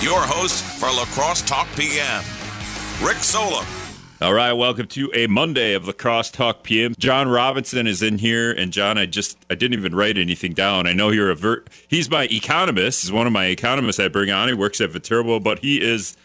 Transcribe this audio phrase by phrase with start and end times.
[0.00, 2.22] your host for La Crosse Talk PM,
[3.02, 3.66] Rick Solem.
[4.22, 6.94] All right, welcome to a Monday of La Crosse Talk PM.
[6.98, 10.86] John Robinson is in here, and John, I just I didn't even write anything down.
[10.86, 13.02] I know you're a ver- he's my economist.
[13.02, 14.48] He's one of my economists I bring on.
[14.48, 16.16] He works at Viterbo, but he is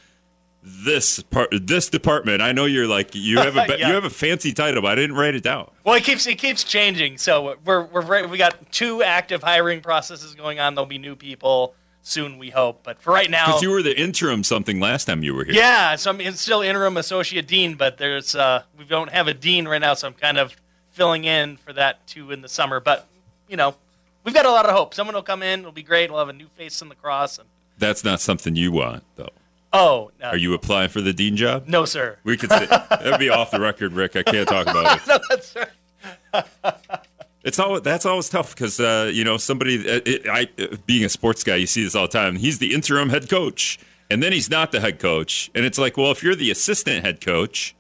[0.63, 2.41] this part this department.
[2.41, 3.87] I know you're like you have a Yeah.
[3.89, 5.69] you have a fancy title, but I didn't write it down.
[5.83, 7.17] Well, it keeps it keeps changing.
[7.17, 10.75] So we're we're right, we got two active hiring processes going on.
[10.75, 11.75] There'll be new people
[12.05, 12.81] soon, we hope.
[12.83, 15.55] But for right now, Because you were the interim something last time you were here.
[15.55, 15.95] yeah.
[15.95, 19.81] So I'm still interim associate dean, but there's uh, we don't have a dean right
[19.81, 20.55] now, so I'm kind of
[20.91, 22.79] filling in for that too in the summer.
[22.79, 23.07] But
[23.49, 23.75] you know,
[24.23, 24.93] we've got a lot of hope.
[24.93, 25.59] Someone will come in.
[25.61, 26.09] It'll be great.
[26.09, 27.37] We'll have a new face in the cross.
[27.39, 27.47] And
[27.77, 29.29] That's not something you want, though.
[29.73, 31.67] oh, uh, Are you applying for the dean job?
[31.67, 32.17] No, sir.
[32.23, 34.15] We could say that'd be off the record, Rick.
[34.15, 35.07] I can't talk about it.
[35.07, 36.45] no, that's right.
[37.45, 39.77] It's all that's always tough because uh, you know somebody.
[39.87, 40.49] uh, It, I
[40.85, 42.35] being a sports guy, you see this all the time.
[42.37, 45.95] He's the interim head coach, and then he's not the head coach, and it's like,
[45.95, 47.75] well, if you're the assistant head coach,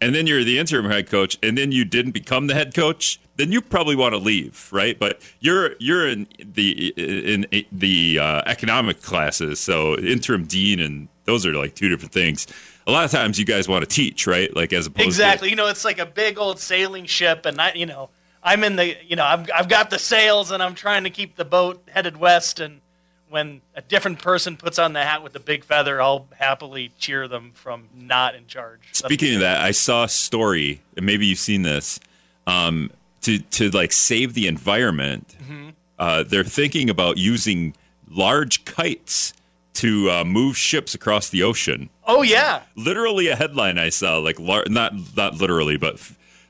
[0.00, 3.20] and then you're the interim head coach, and then you didn't become the head coach,
[3.36, 4.98] then you probably want to leave, right?
[4.98, 11.46] But you're you're in the in the uh, economic classes, so interim dean, and those
[11.46, 12.48] are like two different things.
[12.86, 14.54] A lot of times, you guys want to teach, right?
[14.56, 15.48] Like as opposed Exactly.
[15.48, 18.10] to You know, it's like a big old sailing ship, and I, you know,
[18.48, 21.36] I'm in the, you know, I've, I've got the sails, and I'm trying to keep
[21.36, 22.60] the boat headed west.
[22.60, 22.80] And
[23.28, 27.28] when a different person puts on the hat with the big feather, I'll happily cheer
[27.28, 28.80] them from not in charge.
[28.92, 32.00] Speaking of that, I saw a story, and maybe you've seen this.
[32.46, 32.90] Um,
[33.22, 35.68] to to like save the environment, Mm-hmm.
[35.98, 37.74] uh, they're thinking about using
[38.08, 39.34] large kites
[39.74, 41.90] to uh, move ships across the ocean.
[42.06, 46.00] oh yeah, Literally, a headline I saw, like lar- not not literally, but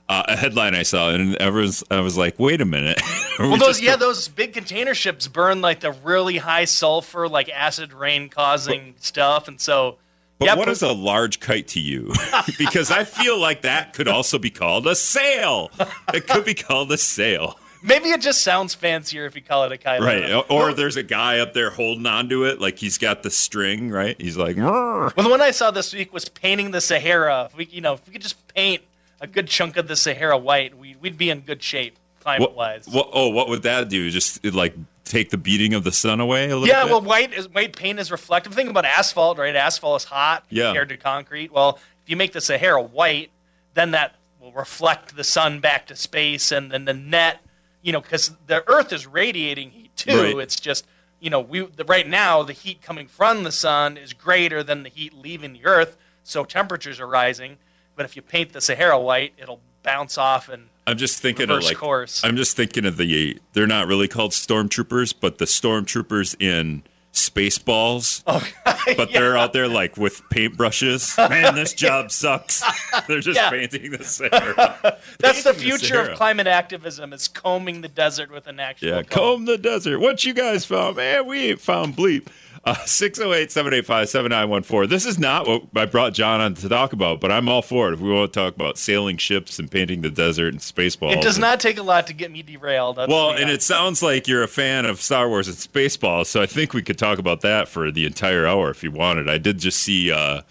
[0.08, 3.00] uh, a headline I saw, and everyone's I was like, wait a minute.
[3.38, 7.48] We well those yeah those big container ships burn like the really high sulfur, like
[7.48, 9.98] acid rain causing stuff, and so.
[10.40, 12.12] But yeah, what put- is a large kite to you?
[12.58, 15.70] because I feel like that could also be called a sail.
[16.12, 17.60] It could be called a sail.
[17.80, 20.00] Maybe it just sounds fancier if you call it a kite.
[20.00, 20.44] Right.
[20.48, 24.20] Or there's a guy up there holding onto it, like he's got the string, right?
[24.20, 27.44] He's like, "Rrr." Well, the one I saw this week was painting the Sahara.
[27.50, 28.82] If we, you know, if we could just paint
[29.20, 32.88] a good chunk of the Sahara white, we, we'd be in good shape climate wise.
[32.92, 34.10] oh, what would that do?
[34.10, 34.74] Just like
[35.04, 36.90] take the beating of the sun away a little yeah, bit?
[36.90, 38.54] well, white is white paint is reflective.
[38.54, 39.54] Think about asphalt, right?
[39.56, 40.66] Asphalt is hot Yeah.
[40.66, 41.52] compared to concrete.
[41.52, 43.30] Well, if you make the Sahara white,
[43.74, 47.40] then that will reflect the sun back to space, and then the net,
[47.82, 50.22] you know, because the Earth is radiating heat too.
[50.22, 50.38] Right.
[50.38, 50.86] It's just
[51.20, 54.82] you know, we the, right now the heat coming from the sun is greater than
[54.82, 57.58] the heat leaving the Earth, so temperatures are rising.
[57.98, 61.62] But if you paint the Sahara white, it'll bounce off and I'm just thinking of
[61.64, 62.24] like course.
[62.24, 66.82] I'm just thinking of the they're not really called stormtroopers, but the stormtroopers in
[67.12, 68.22] Spaceballs.
[68.88, 71.16] Oh, but they're out there like with paintbrushes.
[71.30, 72.62] Man, this job sucks.
[73.08, 73.50] they're just Yeah.
[73.50, 74.78] painting the Sahara.
[75.18, 76.12] That's the Painting the future Sahara.
[76.12, 79.36] of climate activism: is combing the desert with an actual Yeah, comb.
[79.38, 79.98] comb the desert.
[79.98, 80.96] What you guys found?
[80.96, 82.28] Man, we ain't found bleep.
[82.68, 84.90] Uh, 608 785 7914.
[84.90, 87.88] This is not what I brought John on to talk about, but I'm all for
[87.88, 87.94] it.
[87.94, 91.12] If we want to talk about sailing ships and painting the desert and spaceballs.
[91.12, 92.98] It does not take a lot to get me derailed.
[92.98, 96.46] Well, and it sounds like you're a fan of Star Wars and Spaceballs, so I
[96.46, 99.30] think we could talk about that for the entire hour if you wanted.
[99.30, 100.42] I did just see, uh,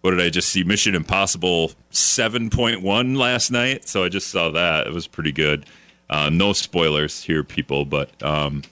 [0.00, 0.64] what did I just see?
[0.64, 4.86] Mission Impossible 7.1 last night, so I just saw that.
[4.86, 5.66] It was pretty good.
[6.08, 8.62] Uh, no spoilers here, people, but um,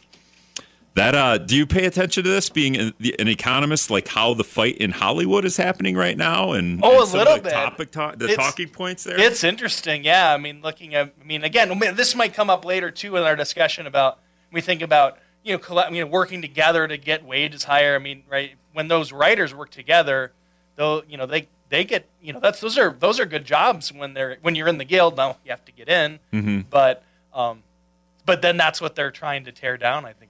[0.94, 2.48] that uh, do you pay attention to this?
[2.50, 6.80] Being an, an economist, like how the fight in Hollywood is happening right now, and
[6.82, 7.52] Oh, and a little bit.
[7.52, 9.18] topic, ta- the It's- talking points there.
[9.18, 10.32] It's interesting, yeah.
[10.32, 13.36] I mean, looking at, I mean, again, this might come up later too in our
[13.36, 14.18] discussion about
[14.52, 17.94] we think about you know, colla- you know, working together to get wages higher.
[17.94, 20.32] I mean, right when those writers work together,
[20.76, 23.90] though, you know, they they get, you know, that's those are those are good jobs
[23.92, 25.16] when they're when you're in the guild.
[25.16, 26.60] Now you have to get in, Mm-hmm.
[26.68, 27.02] but
[27.32, 27.62] um,
[28.26, 30.04] but then that's what they're trying to tear down.
[30.04, 30.29] I think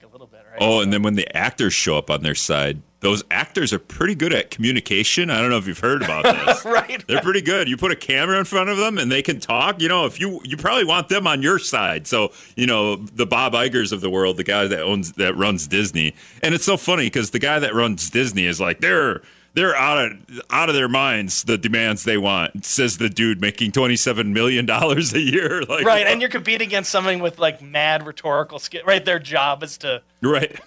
[0.51, 0.59] right?
[0.61, 4.13] Oh, and then when the actors show up on their side, those actors are pretty
[4.13, 5.31] good at communication.
[5.31, 6.63] I don't know if you've heard about this.
[6.65, 7.03] right.
[7.07, 7.67] They're pretty good.
[7.67, 9.81] You put a camera in front of them and they can talk.
[9.81, 12.05] You know, if you you probably want them on your side.
[12.05, 15.67] So you know the Bob Igers of the world, the guy that owns that runs
[15.67, 19.21] Disney, and it's so funny because the guy that runs Disney is like they're
[19.53, 22.65] they're out of out of their minds the demands they want.
[22.65, 25.61] Says the dude making twenty seven million dollars a year.
[25.71, 28.81] Like Right, uh, and you're competing against someone with like mad rhetorical skill.
[28.85, 30.59] Right, their job is to right.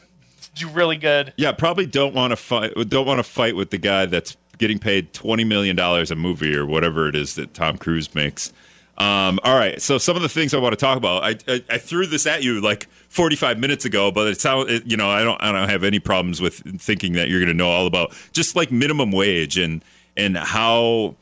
[0.54, 1.32] do really good.
[1.36, 2.72] Yeah, probably don't want to fight.
[2.88, 6.54] Don't want to fight with the guy that's getting paid twenty million dollars a movie
[6.54, 8.52] or whatever it is that Tom Cruise makes.
[8.96, 11.64] Um, all right, so some of the things I want to talk about, I, I,
[11.68, 15.10] I threw this at you like 45 minutes ago, but it sounds, it, you know,
[15.10, 17.86] I don't, I don't have any problems with thinking that you're going to know all
[17.86, 19.84] about just like minimum wage and
[20.16, 21.16] and how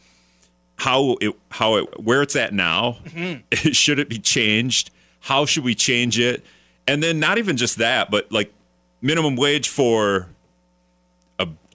[0.76, 2.98] how it how it where it's at now.
[3.54, 4.90] Should it be changed?
[5.20, 6.44] How should we change it?
[6.86, 8.52] And then not even just that, but like
[9.00, 10.28] minimum wage for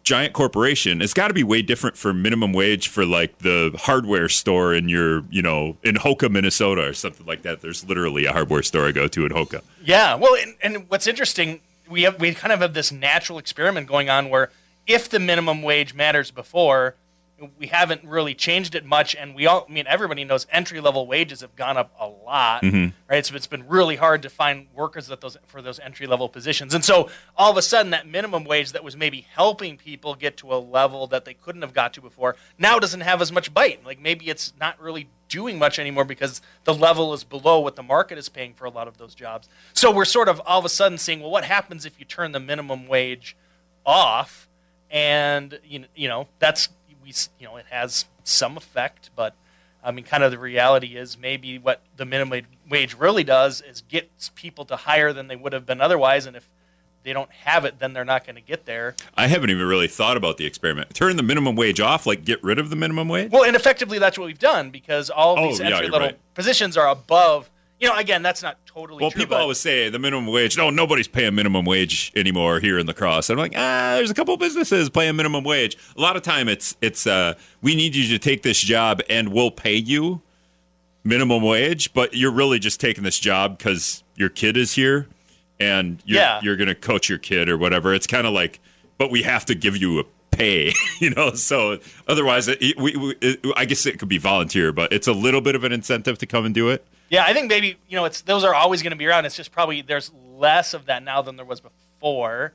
[0.08, 4.30] giant corporation it's got to be way different for minimum wage for like the hardware
[4.30, 7.62] store in your you know in Hokah Minnesota or something like that.
[7.62, 9.62] There's literally a hardware store I go to in Hokah.
[9.84, 13.88] Yeah, well, and, and what's interesting, we have we kind of have this natural experiment
[13.88, 14.50] going on where
[14.86, 16.96] if the minimum wage matters before,
[17.58, 21.06] we haven't really changed it much, and we all, I mean, everybody knows entry level
[21.06, 22.96] wages have gone up a lot, mm-hmm.
[23.10, 23.26] right?
[23.26, 26.74] So it's been really hard to find workers at those for those entry level positions,
[26.74, 30.38] and so all of a sudden that minimum wage that was maybe helping people get
[30.38, 33.54] to a level that they couldn't have got to before now doesn't have as much
[33.54, 33.86] bite.
[33.86, 37.84] Like maybe it's not really doing much anymore because the level is below what the
[37.84, 39.48] market is paying for a lot of those jobs.
[39.74, 42.32] So we're sort of all of a sudden seeing, well, what happens if you turn
[42.32, 43.36] the minimum wage
[43.86, 44.46] off?
[44.90, 46.70] And you—you know that's
[47.08, 49.34] we you know it has some effect, but
[49.84, 53.82] I mean, kind of the reality is maybe what the minimum wage really does is
[53.82, 56.50] gets people to higher than they would have been otherwise, and if
[57.04, 58.96] they don't have it, then they're not going to get there.
[59.16, 62.44] I haven't even really thought about the experiment turn the minimum wage off like get
[62.44, 65.40] rid of the minimum wage Well, and effectively, that's what we've done because all of
[65.40, 66.20] Oh, these yeah, entry you're level right.
[66.34, 67.50] positions are above.
[67.80, 69.22] You know, again, that's not totally Well, true.
[69.22, 70.58] people but- always say the minimum wage.
[70.58, 73.30] No, nobody's paying minimum wage anymore here in La Crosse.
[73.30, 75.78] I'm like, ah, there's a couple businesses paying minimum wage.
[75.96, 79.30] A lot of time, it's it's uh, we need you to take this job and
[79.32, 80.22] we'll pay you
[81.04, 85.08] minimum wage, but you're really just taking this job because your kid is here
[85.60, 86.40] and you're, Yeah.
[86.44, 87.94] you're going to coach your kid or whatever.
[87.94, 88.60] It's kind of like,
[88.98, 91.32] but we have to give you a pay, you know.
[91.36, 91.78] So
[92.08, 95.42] otherwise, it, we, we, it, I guess it could be volunteer, but it's a little
[95.42, 96.86] bit of an incentive to come and do it.
[97.10, 99.26] Yeah, I think maybe you know it's those are always going to be around.
[99.26, 102.54] It's just probably there's less of that now than there was before.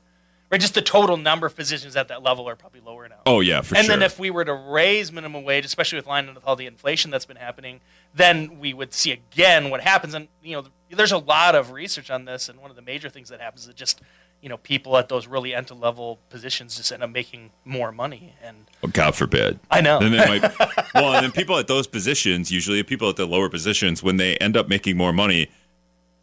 [0.53, 3.21] Right, just the total number of positions at that level are probably lower now.
[3.25, 3.95] Oh yeah, for and sure.
[3.95, 7.09] then if we were to raise minimum wage, especially with line with all the inflation
[7.09, 7.81] that's been happening,
[8.13, 10.13] then we would see again what happens.
[10.13, 13.09] And you know, there's a lot of research on this, and one of the major
[13.09, 14.01] things that happens is just
[14.43, 18.35] you know people at those really entry level positions just end up making more money.
[18.43, 19.59] And Oh, God forbid.
[19.71, 19.99] I know.
[19.99, 20.59] And then might,
[20.93, 24.35] well, and then people at those positions, usually people at the lower positions, when they
[24.37, 25.49] end up making more money,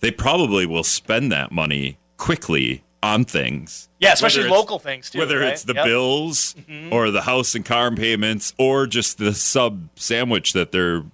[0.01, 3.89] they probably will spend that money quickly on things.
[3.99, 5.19] yeah, especially local things too.
[5.19, 5.55] Whether right?
[5.55, 5.85] it's the Yep.
[5.87, 5.89] Mm-hmm.
[5.91, 6.55] bills
[6.93, 11.05] or the house and car payments or just the sub sandwich that they're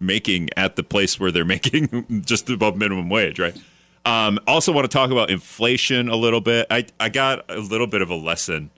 [0.00, 3.54] making at the place where they're making just above minimum wage, right?
[4.06, 6.66] Um, also, want to talk about inflation a little bit.
[6.70, 8.70] I, I got a little bit of a lesson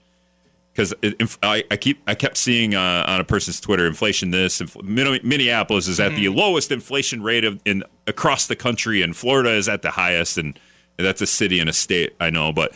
[0.76, 0.94] because
[1.42, 5.20] I, I keep I kept seeing uh, on a person's Twitter inflation this inf- Min-
[5.22, 9.68] Minneapolis is at the lowest inflation rate of in across the country and Florida is
[9.68, 10.58] at the highest and
[10.98, 12.72] that's a city and a state I know but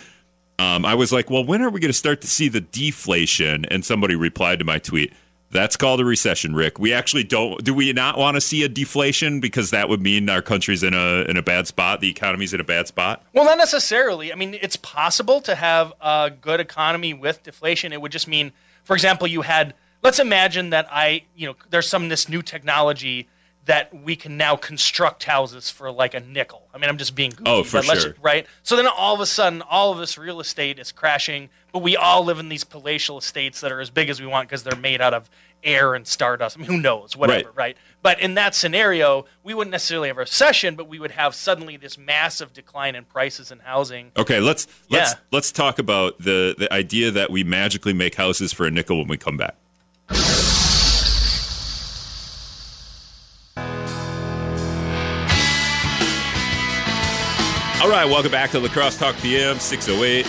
[0.59, 3.67] um, I was like well when are we going to start to see the deflation
[3.67, 5.13] and somebody replied to my tweet
[5.51, 8.69] that's called a recession Rick we actually don't do we not want to see a
[8.69, 12.55] deflation because that would mean our country's in a in a bad spot the economy's
[12.55, 14.33] in a bad spot Well, not necessarily.
[14.33, 17.93] I mean, it's possible to have a good economy with deflation.
[17.93, 18.53] It would just mean,
[18.85, 19.75] for example, you had.
[20.03, 23.29] Let's imagine that I, you know, there's some this new technology
[23.67, 26.67] that we can now construct houses for like a nickel.
[26.75, 28.15] I mean, I'm just being goofy, Oh, for sure.
[28.23, 28.47] right?
[28.63, 31.95] So then all of a sudden, all of this real estate is crashing, but we
[31.97, 34.75] all live in these palatial estates that are as big as we want because they're
[34.81, 35.31] made out of
[35.63, 36.57] air and stardust.
[36.57, 37.15] I mean, who knows?
[37.17, 37.57] Whatever, Right.
[37.57, 37.77] right?
[38.03, 41.77] But in that scenario, we wouldn't necessarily have a recession, but we would have suddenly
[41.77, 44.11] this massive decline in prices in housing.
[44.17, 45.19] Okay, let's let's Yeah.
[45.33, 49.09] let's talk about the the idea that we magically make houses for a nickel when
[49.09, 49.55] we come back.
[57.81, 60.27] All right, welcome back to La Crosse Talk PM 608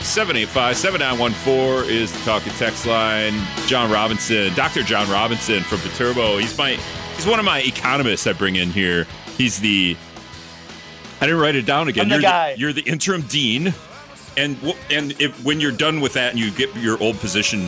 [0.00, 3.32] 785 7914 is the talking text line.
[3.66, 4.82] John Robinson, Dr.
[4.82, 6.36] John Robinson from Viterbo.
[6.36, 6.72] He's my
[7.16, 9.06] he's one of my economists I bring in here.
[9.38, 9.96] He's the
[11.22, 12.10] I didn't write it down again.
[12.10, 12.54] The you're guy.
[12.58, 13.72] you're the interim dean,
[14.36, 14.58] and
[14.90, 17.66] and if when you're done with that and you get your old position,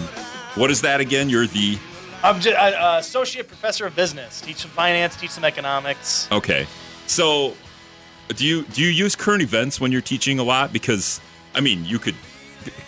[0.57, 1.31] what is that again?
[1.31, 1.79] You're the
[2.23, 4.43] I'm just uh, uh, associate professor of business.
[4.43, 6.31] Teach some finance, teach some economics.
[6.31, 6.67] okay.
[7.07, 7.55] So,
[8.29, 10.73] do you do you use current events when you're teaching a lot?
[10.73, 11.21] Because
[11.55, 12.15] I mean, you could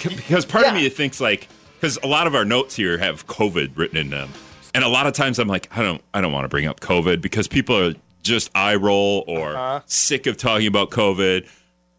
[0.02, 3.76] because part of me thinks like because a lot of our notes here have COVID
[3.76, 4.30] written in them,
[4.75, 6.80] and a lot of times I'm like, I don't I don't want to bring up
[6.80, 9.80] COVID because people are just eye roll or Uh-huh.
[9.87, 11.49] sick of talking about COVID,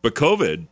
[0.01, 0.67] but COVID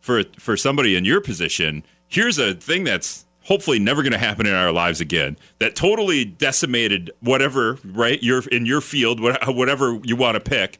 [0.00, 4.46] for for somebody in your position, here's a thing that's hopefully never going to happen
[4.46, 5.36] in our lives again.
[5.58, 8.22] That totally decimated whatever, right?
[8.22, 10.78] You're in your field, whatever you want to pick.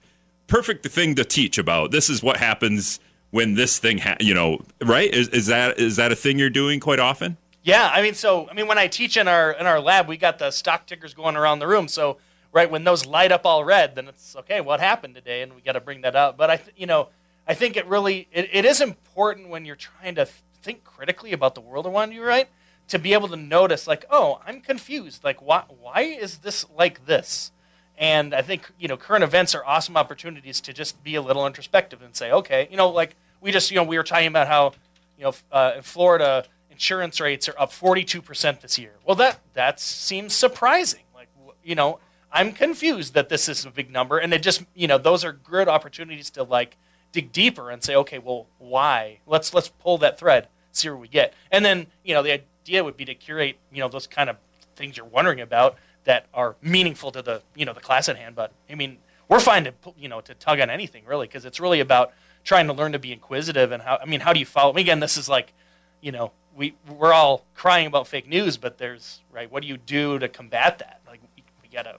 [0.48, 1.92] Perfect thing to teach about.
[1.92, 2.98] This is what happens
[3.30, 5.12] when this thing, ha- you know, right?
[5.12, 7.36] Is, is that is that a thing you're doing quite often?
[7.62, 10.16] Yeah, I mean, so I mean, when I teach in our in our lab, we
[10.16, 11.86] got the stock tickers going around the room.
[11.86, 12.18] So
[12.52, 14.60] right when those light up all red, then it's okay.
[14.60, 15.42] What happened today?
[15.42, 16.36] And we got to bring that up.
[16.36, 17.08] But I, th- you know,
[17.46, 20.26] I think it really it, it is important when you're trying to
[20.62, 22.48] think critically about the world around you, right?
[22.88, 25.22] To be able to notice, like, oh, I'm confused.
[25.22, 27.52] Like, why why is this like this?
[27.98, 31.46] And I think you know, current events are awesome opportunities to just be a little
[31.46, 34.46] introspective and say, okay, you know, like we just you know we were talking about
[34.46, 34.72] how
[35.16, 36.44] you know uh, in Florida
[36.78, 38.92] insurance rates are up 42% this year.
[39.04, 41.02] Well, that that seems surprising.
[41.12, 41.28] Like,
[41.64, 41.98] you know,
[42.30, 45.32] I'm confused that this is a big number, and it just, you know, those are
[45.32, 46.76] good opportunities to like
[47.10, 49.18] dig deeper and say, okay, well, why?
[49.26, 52.84] Let's let's pull that thread, see where we get, and then, you know, the idea
[52.84, 54.36] would be to curate, you know, those kind of
[54.76, 55.76] things you're wondering about
[56.08, 58.34] that are meaningful to the, you know, the class at hand.
[58.34, 58.96] But I mean,
[59.28, 62.12] we're fine to, you know, to tug on anything really, because it's really about
[62.44, 63.98] trying to learn to be inquisitive and how.
[64.02, 64.74] I mean, how do you follow?
[64.74, 65.52] Again, this is like,
[66.00, 69.52] you know, we we're all crying about fake news, but there's right.
[69.52, 71.02] What do you do to combat that?
[71.06, 71.98] Like we, we gotta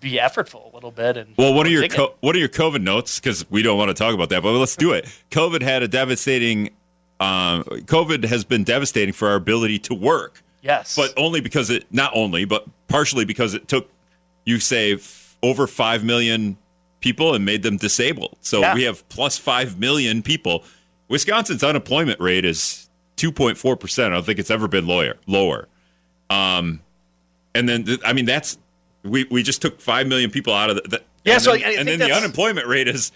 [0.00, 1.16] be effortful a little bit.
[1.16, 3.18] And well, what are your co- what are your COVID notes?
[3.18, 5.06] Because we don't want to talk about that, but let's do it.
[5.30, 6.70] COVID had a devastating.
[7.18, 10.42] Um, COVID has been devastating for our ability to work.
[10.62, 13.90] Yes, but only because it not only, but partially because it took
[14.44, 16.58] you say f- over five million
[17.00, 18.36] people and made them disabled.
[18.42, 18.74] So Yeah.
[18.74, 20.64] we have plus five million people.
[21.08, 24.12] Wisconsin's unemployment rate is 2.4 percent.
[24.12, 25.14] I don't think it's ever been lower.
[25.26, 25.66] Lower.
[26.28, 26.80] Um,
[27.54, 28.58] and then th- I mean that's
[29.02, 30.82] we we just took five million people out of the.
[30.82, 33.12] the Yeah, and so then, I- I and then the unemployment rate is.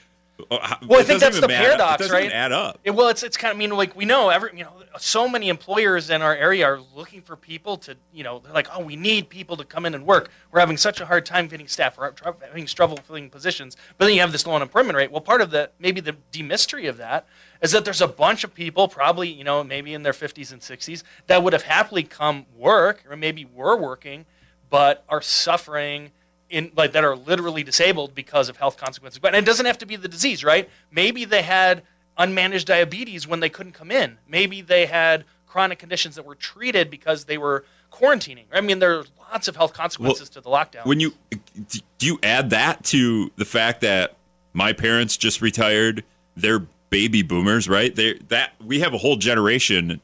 [0.50, 2.32] Uh, Well, I think that's the paradox, It doesn't right?
[2.32, 2.80] add up.
[2.84, 5.28] It- well, it's it's kind of I mean like we know every you know so
[5.28, 8.80] many employers in our area are looking for people to you know they're like oh
[8.80, 10.30] we need people to come in and work.
[10.50, 11.96] We're having such a hard time getting staff.
[11.98, 12.12] We're
[12.46, 13.76] having trouble filling positions.
[13.96, 15.10] But then you have this low unemployment rate.
[15.12, 17.26] Well, part of the maybe the demystery of that
[17.62, 20.60] is that there's a bunch of people probably you know maybe in their 50s and
[20.60, 24.26] 60s that would have happily come work or maybe were working
[24.68, 26.10] but are suffering
[26.54, 29.18] in like that are literally disabled because of health consequences.
[29.18, 30.70] But it doesn't have to be the disease, right?
[30.90, 31.82] Maybe they had
[32.18, 34.18] unmanaged diabetes when they couldn't come in.
[34.28, 38.44] Maybe they had chronic conditions that were treated because they were quarantining.
[38.52, 40.86] I mean, there are lots of health consequences to the lockdown.
[40.86, 41.14] When you
[41.98, 44.16] do you add that to the fact that
[44.52, 46.04] my parents just retired,
[46.36, 47.94] they're baby boomers, right?
[47.94, 50.00] They that we have a whole generation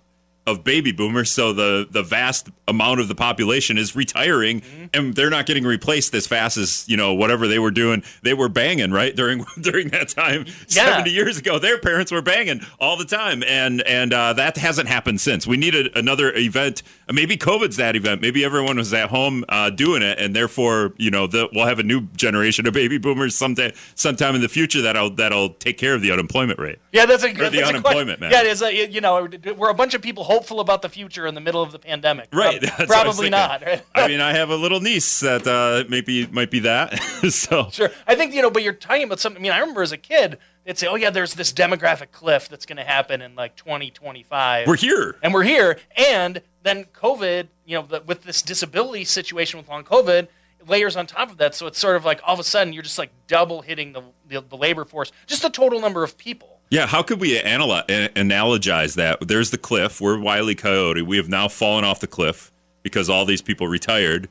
[0.51, 4.85] of baby boomers, so the the vast amount of the population is retiring, Mm-hmm.
[4.95, 8.03] and they're not getting replaced as fast as you know whatever they were doing.
[8.23, 10.53] They were banging right during during that time Yeah.
[10.67, 11.59] seventy years ago.
[11.59, 15.47] Their parents were banging all the time, and and uh, that hasn't happened since.
[15.47, 16.83] We needed another event.
[17.13, 18.21] Maybe COVID's that event.
[18.21, 21.79] Maybe everyone was at home uh, doing it, and therefore you know the, we'll have
[21.79, 25.95] a new generation of baby boomers someday sometime in the future that'll that'll take care
[25.95, 26.79] of the unemployment rate.
[26.93, 28.31] yeah, that's a the that's a unemployment, man.
[28.31, 28.63] Yeah, it is.
[28.63, 31.63] A, you know, we're a bunch of people hopeful about the future in the middle
[31.63, 32.31] of the pandemic.
[32.33, 32.63] Right.
[32.63, 33.63] Prob- that's what I probably not.
[33.63, 33.83] Right?
[33.95, 36.99] I mean, I have a little niece that uh, maybe might be that.
[37.29, 37.91] so Sure.
[38.07, 39.39] I think, you know, but you're talking about something.
[39.39, 42.49] I mean, I remember as a kid, they'd say, oh, yeah, there's this demographic cliff
[42.49, 44.67] that's going to happen in like 2025.
[44.67, 45.17] we're here.
[45.23, 45.79] and we're here.
[45.95, 50.29] And then COVID, you know, the, with this disability situation with long COVID,
[50.67, 51.55] layers on top of that.
[51.55, 54.03] So it's sort of like all of a sudden you're just like double hitting the,
[54.27, 56.50] the, the labor force, just the total number of people.
[56.71, 59.27] Yeah, how could we anal- analogize that?
[59.27, 60.01] There's the cliff.
[60.01, 61.03] We're Wiley Coyote.
[61.03, 62.51] We have now fallen off the cliff
[62.83, 64.29] because all these people retired.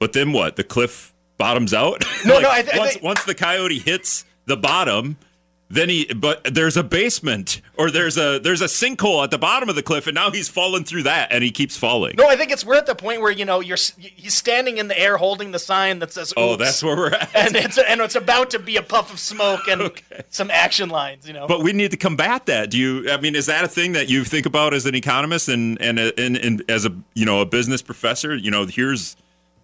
[0.00, 0.56] But then what?
[0.56, 2.04] The cliff bottoms out.
[2.26, 5.16] No, no, I th- I once think- once the coyote hits the bottom,
[5.70, 6.06] then he.
[6.06, 9.82] But there's a basement or there's a there's a sinkhole at the bottom of the
[9.82, 12.14] cliff, and now he's fallen through that, and he keeps falling.
[12.16, 14.88] No, I think it's we're at the point where you know you're he's standing in
[14.88, 17.34] the air holding the sign that says oh, that's where we're at.
[17.36, 20.22] and it's and it's about to be a puff of smoke and Okay.
[20.30, 21.46] some action lines, you know.
[21.46, 22.70] But we need to combat that.
[22.70, 23.10] Do you?
[23.10, 25.98] I mean, is that a thing that you think about as an economist and and
[25.98, 28.34] uh, and, and as a you know a business professor?
[28.34, 29.16] You know, here's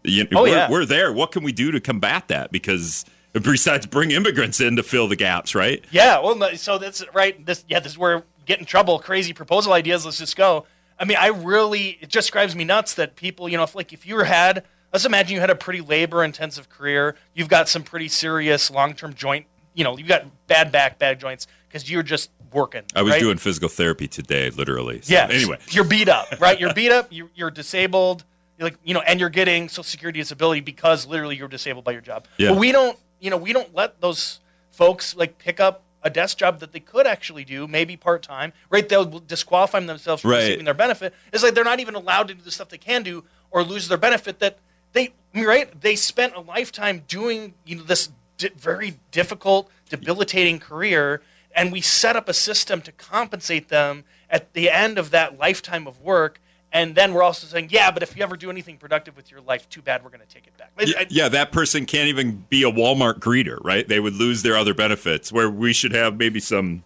[0.02, 0.70] you, Oh, we're, yeah.
[0.70, 1.12] we're there.
[1.12, 2.52] What can we do to combat that?
[2.52, 3.04] Because
[3.42, 5.84] besides bring immigrants in to fill the gaps, right?
[5.90, 7.44] Yeah, well, so that's right.
[7.44, 8.98] This, yeah, this is where get in trouble.
[8.98, 10.04] Crazy proposal ideas.
[10.04, 10.66] Let's just go.
[10.98, 13.92] I mean, I really it just drives me nuts that people, you know, if like
[13.92, 17.16] if you had, let's imagine you had a pretty labor-intensive career.
[17.34, 21.46] You've got some pretty serious long-term joint, you know, you've got bad back, bad joints
[21.68, 22.82] because you're just working.
[22.94, 23.20] I was right?
[23.20, 25.00] doing physical therapy today, literally.
[25.02, 25.26] So, Yeah.
[25.28, 26.58] Anyway, you're beat up, right?
[26.58, 27.08] You're beat up.
[27.10, 28.24] You're, you're disabled.
[28.56, 31.90] You're like you know, and you're getting Social Security disability because literally you're disabled by
[31.90, 32.26] your job.
[32.38, 32.50] Yeah.
[32.50, 34.40] But we don't, you know, we don't let those
[34.70, 38.52] folks like pick up a desk job that they could actually do, maybe part time.
[38.68, 38.86] Right?
[38.86, 40.40] They'll disqualify themselves from Right.
[40.40, 41.14] receiving their benefit.
[41.32, 43.88] It's like they're not even allowed to do the stuff they can do or lose
[43.88, 44.58] their benefit that
[44.92, 45.80] they right.
[45.80, 51.22] They spent a lifetime doing you know this di- very difficult, debilitating career,
[51.56, 55.86] and we set up a system to compensate them at the end of that lifetime
[55.86, 56.38] of work.
[56.74, 59.40] And then we're also saying, yeah, but if you ever do anything productive with your
[59.40, 60.72] life, too bad, we're going to take it back.
[60.80, 63.86] Yeah, I- yeah, that person can't even be a Walmart greeter, right?
[63.86, 65.32] They would lose their other benefits.
[65.32, 66.82] Where we should have maybe some,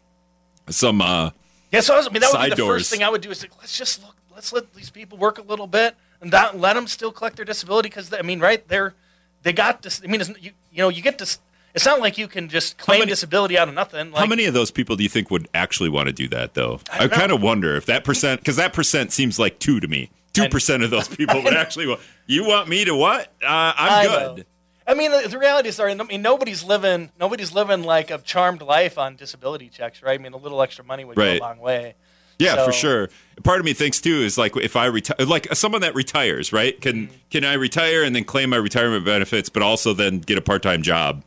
[0.68, 1.00] some.
[1.00, 1.30] uh
[1.72, 2.82] Yeah, so I, was, I mean, that would be the doors.
[2.82, 5.38] first thing I would do is like, let's just look, let's let these people work
[5.38, 8.66] a little bit and not let them still collect their disability because I mean, right?
[8.68, 8.94] They're
[9.42, 10.02] they got this.
[10.04, 11.38] I mean, you you know, you get this.
[11.78, 14.10] It's not like you can just claim many- disability out of nothing.
[14.10, 16.54] Like, How many of those people do you think would actually want to do that,
[16.54, 16.80] though?
[16.92, 19.88] I I, kind of wonder if that percent, because that percent seems like two to
[19.88, 20.10] me.
[20.32, 21.86] Two percent of those people would actually.
[21.86, 23.26] want You want me to what?
[23.42, 24.34] Uh, I'm I know.
[24.36, 24.46] good.
[24.86, 28.62] I mean, the, the reality is, I mean, nobody's living nobody's living like a charmed
[28.62, 30.18] life on disability checks, right?
[30.18, 31.38] I mean, a little extra money would Right.
[31.40, 31.94] go a long way.
[32.38, 33.10] Yeah, for sure.
[33.42, 36.80] Part of me thinks too is like if I retire, like someone that retires, right?
[36.80, 37.14] Can Mm-hmm.
[37.30, 40.62] can I retire and then claim my retirement benefits, but also then get a part
[40.62, 41.24] time job?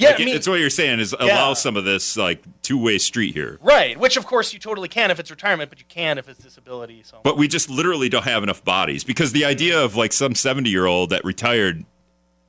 [0.00, 1.26] Yeah, Like, I mean, it's what you're saying is Yeah.
[1.26, 3.58] allow some of this like two way street here.
[3.62, 3.98] right.
[3.98, 7.02] Which, of course, you totally can if it's retirement, but you can if it's disability.
[7.04, 10.34] So, But we just literally don't have enough bodies because the idea of like some
[10.34, 11.84] 70 year old that retired,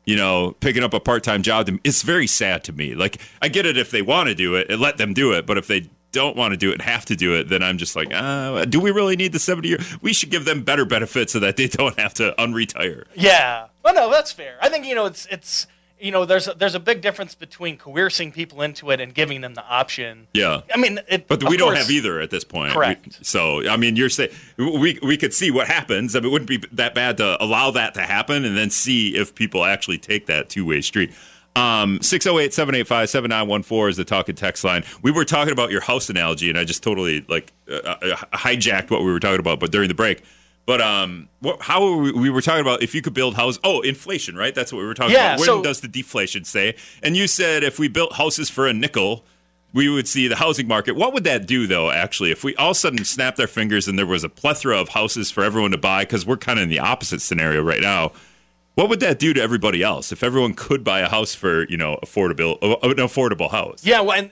[0.05, 2.95] you know, picking up a part time job, it's very sad to me.
[2.95, 5.45] Like, I get it if they want to do it and let them do it,
[5.45, 7.77] but if they don't want to do it and have to do it, then I'm
[7.77, 9.77] just like, uh, do we really need the 70 year?
[10.01, 13.05] We should give them better benefits so that they don't have to unretire.
[13.15, 13.67] Yeah.
[13.83, 14.57] Well, no, that's fair.
[14.61, 15.67] I think you know it's it's
[16.01, 19.41] you know there's a, there's a big difference between coercing people into it and giving
[19.41, 20.27] them the option.
[20.33, 20.61] Yeah.
[20.73, 22.73] I mean, it, But we don't have either at this point.
[22.73, 23.05] Correct.
[23.05, 26.15] We- so I mean, you're saying we we could see what happens.
[26.15, 29.15] I mean, it wouldn't be that bad to allow that to happen and then see
[29.15, 31.11] if people actually take that two way street.
[31.53, 34.83] Um, 608 785 7914 is the talk and text line.
[35.01, 38.89] We were talking about your house analogy, and I just totally like uh, uh, hijacked
[38.89, 40.23] what we were talking about, but during the break.
[40.71, 43.59] But um, what, how were we, we were talking about if you could build houses?
[43.61, 44.55] Oh, inflation, right?
[44.55, 45.39] That's what we were talking Yeah, about.
[45.39, 46.75] When so- does the deflation say?
[47.03, 49.25] And you said if we built houses for a nickel,
[49.73, 50.95] we would see the housing market.
[50.95, 53.89] What would that do, though, actually, if we all of a sudden snapped our fingers
[53.89, 56.03] and there was a plethora of houses for everyone to buy?
[56.03, 58.13] Because we're kind of in the opposite scenario right now.
[58.75, 61.75] What would that do to everybody else if everyone could buy a house for, you
[61.75, 63.85] know, affordable, uh, an affordable house?
[63.85, 64.31] Yeah, well, and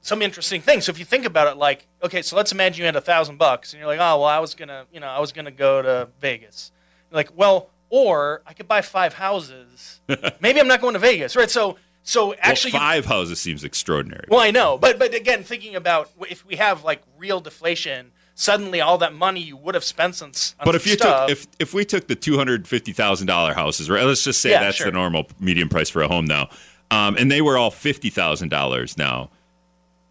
[0.00, 0.84] some interesting things.
[0.84, 3.36] So if you think about it, like, okay, so let's imagine you had a thousand
[3.36, 5.82] bucks, and you're like, oh, well, I was gonna, you know, I was gonna go
[5.82, 6.72] to Vegas.
[7.10, 10.00] You're like, well, or I could buy five houses.
[10.40, 11.50] Maybe I'm not going to Vegas, right?
[11.50, 14.26] So, so actually, well, five houses seems extraordinary.
[14.28, 18.80] Well, I know, but but again, thinking about if we have like real deflation, suddenly
[18.80, 20.32] all that money you would have spent on
[20.64, 23.52] But if you stuff, took if if we took the two hundred fifty thousand dollar
[23.52, 24.04] houses, right?
[24.04, 24.86] Let's just say Yeah, that's sure.
[24.86, 26.48] the normal median price for a home now,
[26.90, 29.30] um, and they were all fifty thousand dollars now.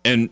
[0.08, 0.30] And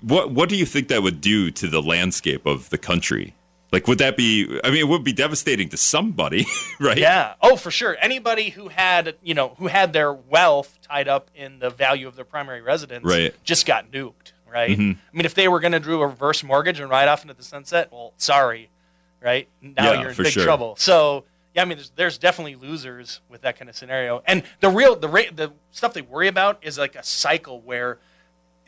[0.00, 3.34] what what do you think that would do to the landscape of the country?
[3.72, 4.60] Like, would that be?
[4.62, 6.46] I mean, it would be devastating to somebody,
[6.80, 6.96] right?
[6.96, 7.96] yeah, oh for sure.
[8.00, 12.14] Anybody who had you know who had their wealth tied up in the value of
[12.16, 13.34] their primary residence, Right.
[13.42, 14.70] just got nuked, right?
[14.70, 14.92] Mm-hmm.
[15.12, 17.34] I mean, if they were going to do a reverse mortgage and ride off into
[17.34, 18.70] the sunset, well, sorry,
[19.20, 19.48] right?
[19.60, 20.44] Now Yeah, you're in for big sure.
[20.44, 20.76] trouble.
[20.78, 21.24] So.
[21.54, 24.94] Yeah, I mean, there's, there's definitely losers with that kind of scenario, and the real
[24.94, 27.96] the rate the stuff they worry about is like a cycle where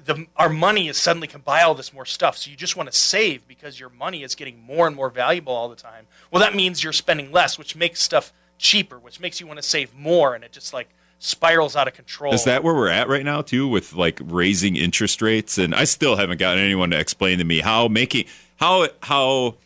[0.04, 2.36] the our money is suddenly can buy all this more stuff.
[2.36, 5.52] So you just want to save because your money is getting more and more valuable
[5.52, 6.06] all the time.
[6.30, 9.62] Well, that means you're spending less, which makes stuff cheaper, which makes you want to
[9.62, 12.32] save more, and it just like spirals out of control.
[12.32, 15.58] Is that where we're at right now too, with like raising interest rates?
[15.58, 19.56] And I still haven't gotten anyone to explain to me how making how how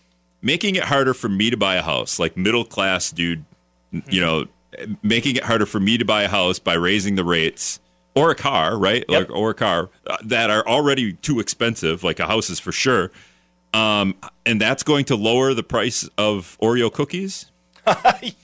[0.41, 3.45] making it harder for me to buy a house, like middle class dude,
[3.93, 4.17] you hmm.
[4.21, 4.47] know,
[5.03, 7.81] making it harder for me to buy a house by raising the rates
[8.15, 9.05] or a car, right?
[9.09, 9.29] Yep.
[9.29, 12.73] Like or a car uh, that are already too expensive, like a house is for
[12.73, 13.11] sure.
[13.75, 17.47] Um, and that's going to lower the price of Oreo cookies.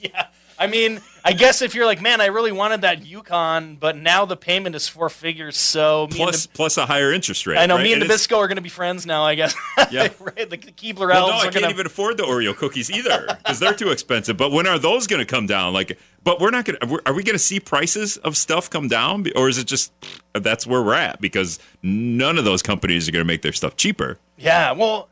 [0.00, 0.26] yeah.
[0.60, 4.24] I mean, I guess if you're like, man, I really wanted that Yukon, but now
[4.24, 7.58] the payment is four figures, so Plus, and plus a higher interest rate.
[7.58, 7.84] I know right?
[7.84, 9.22] me and it's- Nabisco are going to be friends now.
[9.24, 9.54] I guess.
[9.92, 10.08] Yeah.
[10.18, 10.50] right.
[10.50, 11.70] The Keebler Well, elves no, I can't to.
[11.70, 14.36] even afford the Oreo cookies either because they're too expensive.
[14.36, 15.72] But when are those going to come down?
[15.72, 15.96] Like,
[16.28, 17.00] but we're not going to.
[17.06, 19.90] Are we going to see prices of stuff come down, or is it just
[20.34, 21.22] that's where we're at?
[21.22, 24.18] Because none of those companies are going to make their stuff cheaper.
[24.36, 25.08] Yeah, well,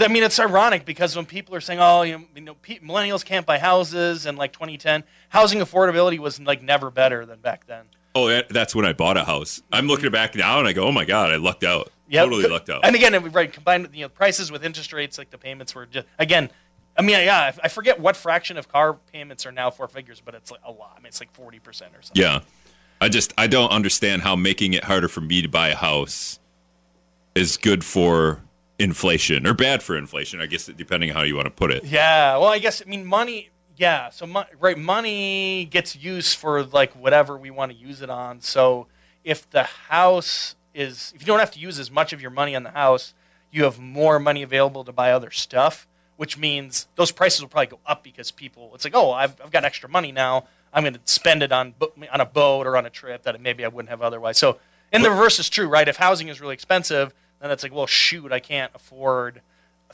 [0.00, 2.78] I mean, it's ironic because when people are saying, "Oh, you know, you know pe-
[2.78, 7.66] millennials can't buy houses," in like 2010, housing affordability was like never better than back
[7.66, 7.84] then.
[8.14, 9.62] Oh, that's when I bought a house.
[9.70, 10.12] I'm looking mm-hmm.
[10.14, 11.92] back now and I go, oh my god, I lucked out.
[12.08, 12.24] Yep.
[12.24, 12.80] Totally lucked out.
[12.82, 15.84] And again, right, combined with you know prices with interest rates, like the payments were
[15.84, 16.50] just again.
[16.98, 20.34] I mean, yeah, I forget what fraction of car payments are now four figures, but
[20.34, 20.94] it's like a lot.
[20.96, 22.20] I mean, it's like 40 percent or something.
[22.20, 22.40] Yeah.
[23.00, 26.40] I just I don't understand how making it harder for me to buy a house
[27.34, 28.42] is good for
[28.78, 30.40] inflation or bad for inflation.
[30.40, 31.84] I guess depending on how you want to put it.
[31.84, 32.36] Yeah.
[32.36, 33.50] Well, I guess I mean money.
[33.76, 34.10] Yeah.
[34.10, 38.40] So mo- right, money gets used for like whatever we want to use it on.
[38.40, 38.88] So
[39.22, 42.56] if the house is if you don't have to use as much of your money
[42.56, 43.14] on the house,
[43.52, 45.86] you have more money available to buy other stuff,
[46.18, 49.52] which means those prices will probably go up because people it's like, oh, I've, I've
[49.52, 50.48] got extra money now.
[50.72, 51.74] I'm going to spend it on
[52.12, 54.36] on a boat or on a trip that maybe I wouldn't have otherwise.
[54.36, 54.58] So,
[54.92, 55.86] and the reverse is true, right?
[55.86, 59.40] If housing is really expensive, then it's like, well, shoot, I can't afford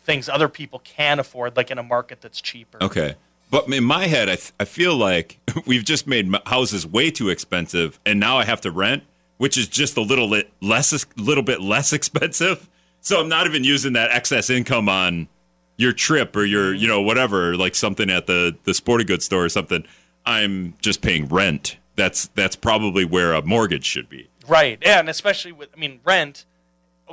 [0.01, 2.83] things other people can afford, like in a market that's cheaper.
[2.83, 3.17] Okay.
[3.51, 7.29] But in my head, I, th- I feel like we've just made houses way too
[7.29, 9.03] expensive, and now I have to rent,
[9.37, 12.69] which is just a little bit less, little bit less expensive.
[13.01, 15.29] So I'm not even using that excess income on
[15.77, 19.45] your trip or your, you know, whatever, like something at the the sporting goods store
[19.45, 19.85] or something.
[20.27, 21.77] I'm just paying rent.
[21.97, 24.29] That's that's probably where a mortgage should be.
[24.49, 24.79] Right.
[24.83, 26.45] Yeah, and especially with I mean rent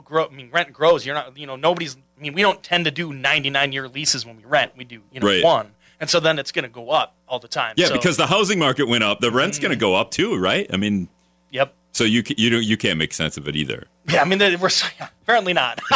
[0.05, 1.05] grow I mean rent grows.
[1.05, 4.25] You're not you know nobody's I mean we don't tend to do 99 year leases
[4.25, 4.73] when we rent.
[4.77, 5.43] We do, you know, Right.
[5.43, 5.71] one.
[5.99, 7.75] And so then it's going to go up all the time.
[7.77, 9.81] Yeah, So- because the housing market went up, the rent's going to mm.
[9.81, 10.67] go up too, right?
[10.73, 11.09] I mean,
[11.51, 11.73] Yep.
[11.93, 13.87] So you you don't you can't make sense of it either.
[14.09, 15.79] Yeah, I mean we're apparently not.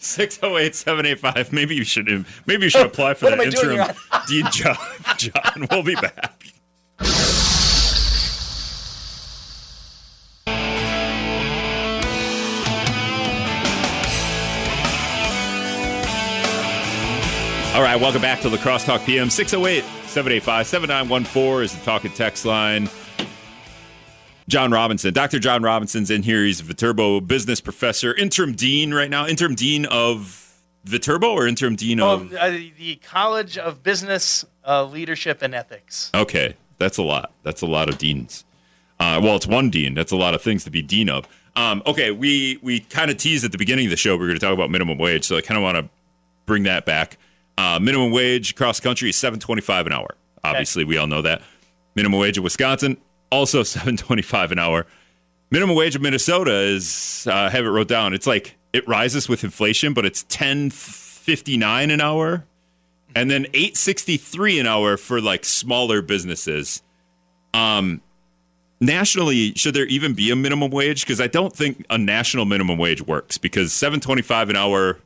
[0.00, 1.52] 608-785.
[1.52, 2.06] Maybe you should
[2.46, 3.96] maybe you should oh, apply for What that am I doing interim
[4.28, 4.78] dean job,
[5.18, 5.66] John.
[5.70, 6.42] We'll be back.
[17.72, 22.10] All right, welcome back to La Crosse Talk PM 608 785 7914 is the talking
[22.10, 22.88] text line.
[24.50, 25.14] John Robinson.
[25.14, 25.38] Dr.
[25.38, 26.44] John Robinson's in here.
[26.44, 29.26] He's a Viterbo business professor, interim dean right now.
[29.26, 32.34] Interim dean of Viterbo or interim dean Oh, of.
[32.34, 36.10] uh, the College of Business uh, Leadership and Ethics.
[36.14, 37.32] Okay, that's a lot.
[37.42, 38.44] That's a lot of deans.
[38.98, 39.94] Uh, well, it's one dean.
[39.94, 41.26] That's a lot of things to be dean of.
[41.56, 44.28] Um, okay, we we kind of teased at the beginning of the show we are
[44.28, 45.88] going to talk about minimum wage, so I kind of want to
[46.46, 47.16] bring that back.
[47.58, 50.08] Uh, minimum wage across the country is seven twenty five an hour.
[50.44, 51.42] Obviously, we all know that.
[51.94, 52.96] Minimum wage in Wisconsin
[53.30, 54.86] also seven twenty five an hour.
[55.50, 58.14] Minimum wage in Minnesota is uh, I have it wrote down.
[58.14, 62.46] It's like it rises with inflation, but it's ten fifty nine an hour,
[63.14, 66.82] and then eight sixty three an hour for like smaller businesses.
[67.52, 68.00] Um,
[68.80, 71.02] nationally, should there even be a minimum wage?
[71.04, 73.38] Because I don't think a national minimum wage works.
[73.38, 75.00] Because seven twenty five an hour,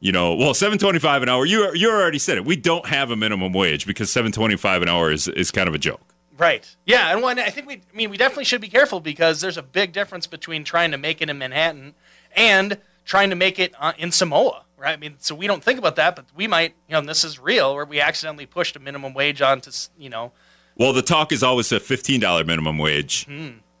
[0.00, 1.44] you know, well, seven twenty five an hour.
[1.44, 2.46] You you already said it.
[2.46, 5.68] We don't have a minimum wage because seven twenty five an hour is is kind
[5.68, 6.00] of a joke.
[6.38, 6.76] Right.
[6.86, 9.56] Yeah, and one, I think we, I mean, we definitely should be careful because there's
[9.56, 11.94] a big difference between trying to make it in Manhattan
[12.36, 14.92] and trying to make it uh, in Samoa, right?
[14.92, 17.24] I mean, so we don't think about that, but we might, you know, and this
[17.24, 20.30] is real, where we accidentally pushed a minimum wage onto, you know,
[20.76, 23.26] Well, the talk is always a fifteen dollar minimum wage.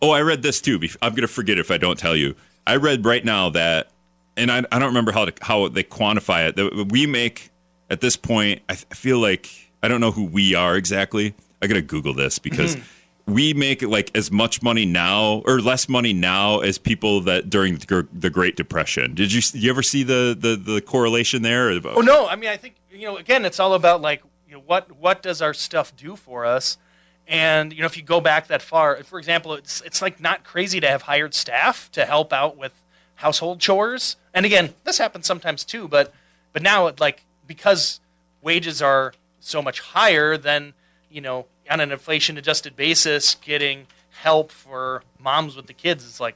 [0.02, 0.80] Oh, I read this too.
[1.00, 2.34] I'm going to forget if I don't tell you.
[2.66, 3.90] I read right now that,
[4.36, 6.56] and I, I don't remember how to, how they quantify it.
[6.56, 7.50] That we make
[7.88, 8.62] at this point.
[8.68, 9.48] I feel like
[9.82, 11.34] I don't know who we are exactly.
[11.60, 13.32] I got to Google this because mm-hmm.
[13.34, 17.76] we make like as much money now or less money now as people that during
[17.76, 19.14] the, the Great Depression.
[19.14, 21.70] Did you you ever see the the, the correlation there?
[21.84, 24.62] Oh no, I mean I think you know again it's all about like you know
[24.66, 26.78] what what does our stuff do for us,
[27.26, 30.44] and you know if you go back that far, for example, it's it's like not
[30.44, 32.72] crazy to have hired staff to help out with
[33.16, 36.14] household chores, and again this happens sometimes too, but
[36.52, 38.00] but now it like because
[38.42, 40.74] wages are so much higher than
[41.10, 43.86] you know on an inflation adjusted basis, getting
[44.22, 46.34] help for moms with the kids is like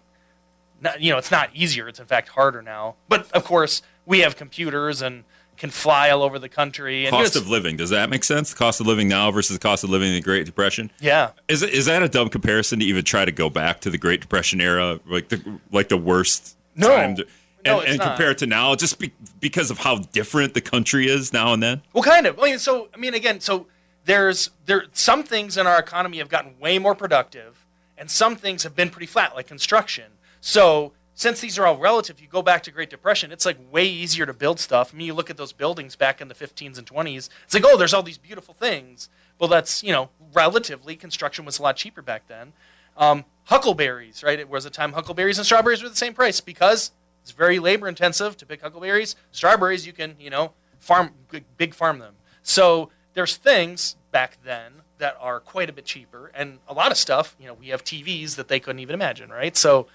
[0.81, 1.89] not, you know, it's not easier.
[1.89, 2.97] It's in fact harder now.
[3.09, 5.25] But of course, we have computers and
[5.57, 7.05] can fly all over the country.
[7.07, 7.77] And Cost of living.
[7.77, 8.53] Does that make sense?
[8.53, 10.91] Cost of living now versus the cost of living in the Great Depression.
[11.01, 13.99] yeah, Is is that a dumb comparison to even try to go back to the
[13.99, 16.89] Great Depression era, like the like the worst No.
[16.89, 17.27] time, to,
[17.65, 21.07] No, and, and compare it to now, just be, because of how different the country
[21.09, 21.83] is now and then?
[21.93, 22.39] well, kind of.
[22.41, 23.67] I mean, so I mean, again, so
[24.05, 28.63] there's there some things in our economy have gotten way more productive, and some things
[28.63, 30.13] have been pretty flat, like construction.
[30.41, 33.87] So since these are all relative, you go back to Great Depression, it's like way
[33.87, 34.93] easier to build stuff.
[34.93, 37.29] I mean, you look at those buildings back in the 15s and 20s.
[37.45, 39.09] It's like, oh, there's all these beautiful things.
[39.39, 42.53] Well, that's you know, relatively, construction was a lot cheaper back then.
[42.97, 44.39] Um, huckleberries, right?
[44.39, 47.89] It was a time huckleberries and strawberries were the same price because it's very labor
[47.89, 49.17] intensive to pick huckleberries.
[49.31, 52.15] Strawberries, you can, you know, farm big, big farm them.
[52.43, 56.97] So there's things back then that are quite a bit cheaper, and a lot of
[56.97, 57.35] stuff.
[57.41, 59.57] You know, we have TVs that they couldn't even imagine, right?
[59.57, 59.87] So,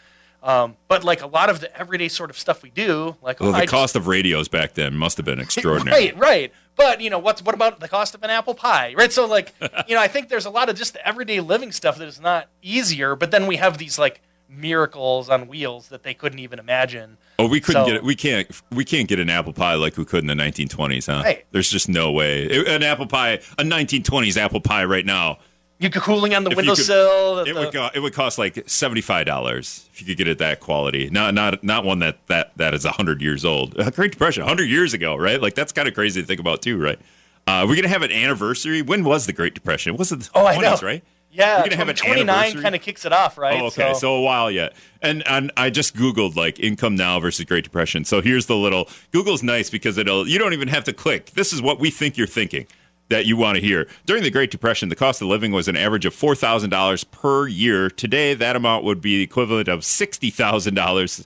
[0.43, 3.49] um, but like a lot of the everyday sort of stuff we do, like Well,
[3.49, 6.11] oh, the I just- cost of radios back then must have been extraordinary.
[6.11, 6.53] Right, right.
[6.75, 8.93] But you know, what's what about the cost of an apple pie?
[8.95, 9.11] Right.
[9.11, 9.53] So like,
[9.87, 12.21] you know, I think there's a lot of just the everyday living stuff that is
[12.21, 13.15] not easier.
[13.15, 17.17] But then we have these like miracles on wheels that they couldn't even imagine.
[17.39, 18.03] Oh, we couldn't So- get it.
[18.03, 18.47] We can't.
[18.71, 21.21] We can't get an apple pie like we could in the 1920s, huh?
[21.23, 21.45] Right.
[21.51, 22.43] There's just no way.
[22.43, 25.37] It- An apple pie, a 1920s apple pie right now,
[25.79, 27.39] You could cooling on the windowsill.
[27.39, 30.27] It the- would go, it would cost like seventy five dollars if you could get
[30.27, 31.09] it that quality.
[31.11, 33.75] Not not not one that that that is hundred years old.
[33.95, 35.39] Great Depression, hundred years ago, right?
[35.41, 36.99] Like that's kind of crazy to think about too, right?
[37.45, 38.81] Uh, we're gonna have an anniversary.
[38.81, 39.95] When was the Great Depression?
[39.97, 40.87] Was it the oh, I 20s, know.
[40.87, 41.03] right?
[41.31, 43.61] Yeah, we're gonna have an 29 kind of kicks it off, right?
[43.61, 44.73] Oh, okay, so, a while yet.
[45.01, 48.05] And and I just googled like income now versus Great Depression.
[48.05, 51.31] So here's the little Google's nice because it'll you don't even have to click.
[51.31, 52.65] This is what we think you're thinking
[53.09, 53.87] that you want to hear.
[54.05, 57.03] During the Great Depression, the cost of living was an average of four thousand dollars
[57.03, 57.89] per year.
[57.89, 61.25] Today, that amount would be the equivalent of sixty thousand dollars,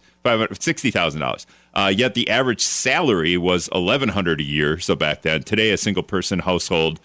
[0.60, 1.46] sixty thousand dollars.
[1.74, 4.78] Uh, yet the average salary was eleven hundred a year.
[4.80, 7.00] So back then, today a single person household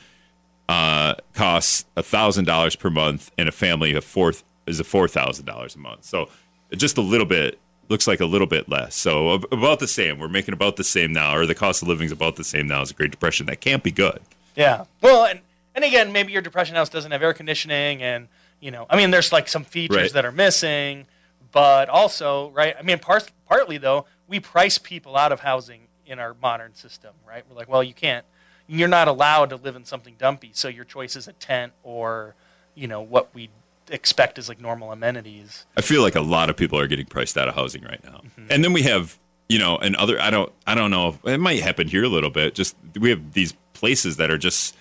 [0.69, 4.33] uh, costs thousand dollars per month, and a family of four
[4.67, 6.05] is a four thousand dollars a month.
[6.05, 6.29] So
[6.75, 8.97] just a little bit looks like a little bit less.
[8.97, 10.19] So about the same.
[10.19, 12.67] We're making about the same now, or the cost of living is about the same
[12.67, 13.47] now as the Great Depression.
[13.47, 14.21] That can't be good.
[14.57, 14.85] Yeah.
[15.01, 15.41] Well, and
[15.75, 18.29] and again, maybe your depression house doesn't have air conditioning, and
[18.61, 20.13] you know, I mean, there's like some features Right.
[20.15, 21.07] that are missing,
[21.53, 22.75] but also, right?
[22.79, 27.13] I mean, par- partly though, we price people out of housing in our modern system,
[27.29, 27.45] right?
[27.49, 28.25] We're like, well, you can't,
[28.67, 32.35] you're not allowed to live in something dumpy, so your choice is a tent or,
[32.75, 33.51] you know, what we
[33.91, 35.67] expect is like normal amenities.
[35.77, 38.23] I feel like a lot of people are getting priced out of housing right now.
[38.25, 38.47] Mm-hmm.
[38.51, 41.61] And then we have, you know, and other I don't I don't know, it might
[41.63, 42.55] happen here a little bit.
[42.55, 44.77] Just we have these places that are just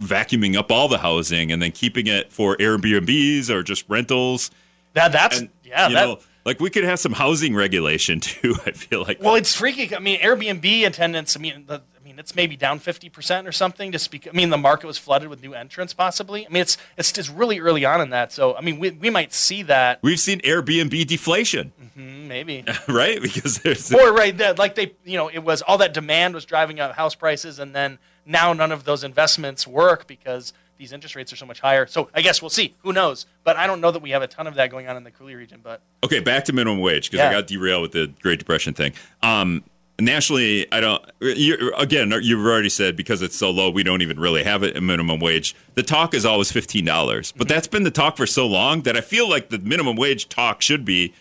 [0.00, 4.50] vacuuming up all the housing and then keeping it for Airbnbs or just rentals.
[4.94, 8.56] That that's And yeah, you that, know, like we could have some housing regulation too,
[8.66, 9.22] I feel like.
[9.22, 9.94] Well, it's freaky.
[9.94, 11.36] I mean, Airbnb attendance.
[11.36, 13.90] I mean, the, I mean, it's maybe down fifty percent or something.
[13.90, 16.46] Just because, I mean, the market was flooded with new entrants, possibly.
[16.46, 18.30] I mean, it's it's just really early on in that.
[18.32, 22.64] So, I mean, we, we might see that We've seen Airbnb deflation, mm, maybe.
[22.88, 23.20] right?
[23.20, 26.44] Because there's or right that like they you know it was all that demand was
[26.44, 31.14] driving up house prices, and then now none of those investments work because these interest
[31.14, 31.86] rates are so much higher.
[31.86, 32.74] So I guess we'll see.
[32.82, 33.26] Who knows?
[33.44, 35.10] But I don't know that we have a ton of that going on in the
[35.10, 35.60] Coulee region.
[35.62, 38.94] But Okay, back to minimum wage because I got derailed with the Great Depression thing.
[39.22, 39.62] Um,
[40.00, 41.04] nationally, I don't.
[41.20, 44.80] You, again, you've already said because it's so low, we don't even really have a
[44.80, 45.54] minimum wage.
[45.74, 47.54] The talk is always fifteen dollars, but mm-hmm.
[47.54, 50.62] that's been the talk for so long that I feel like the minimum wage talk
[50.62, 51.14] should be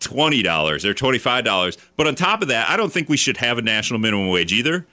[0.00, 1.78] twenty dollars or twenty five dollars.
[1.96, 4.52] But on top of that, I don't think we should have a national minimum wage
[4.52, 4.86] either.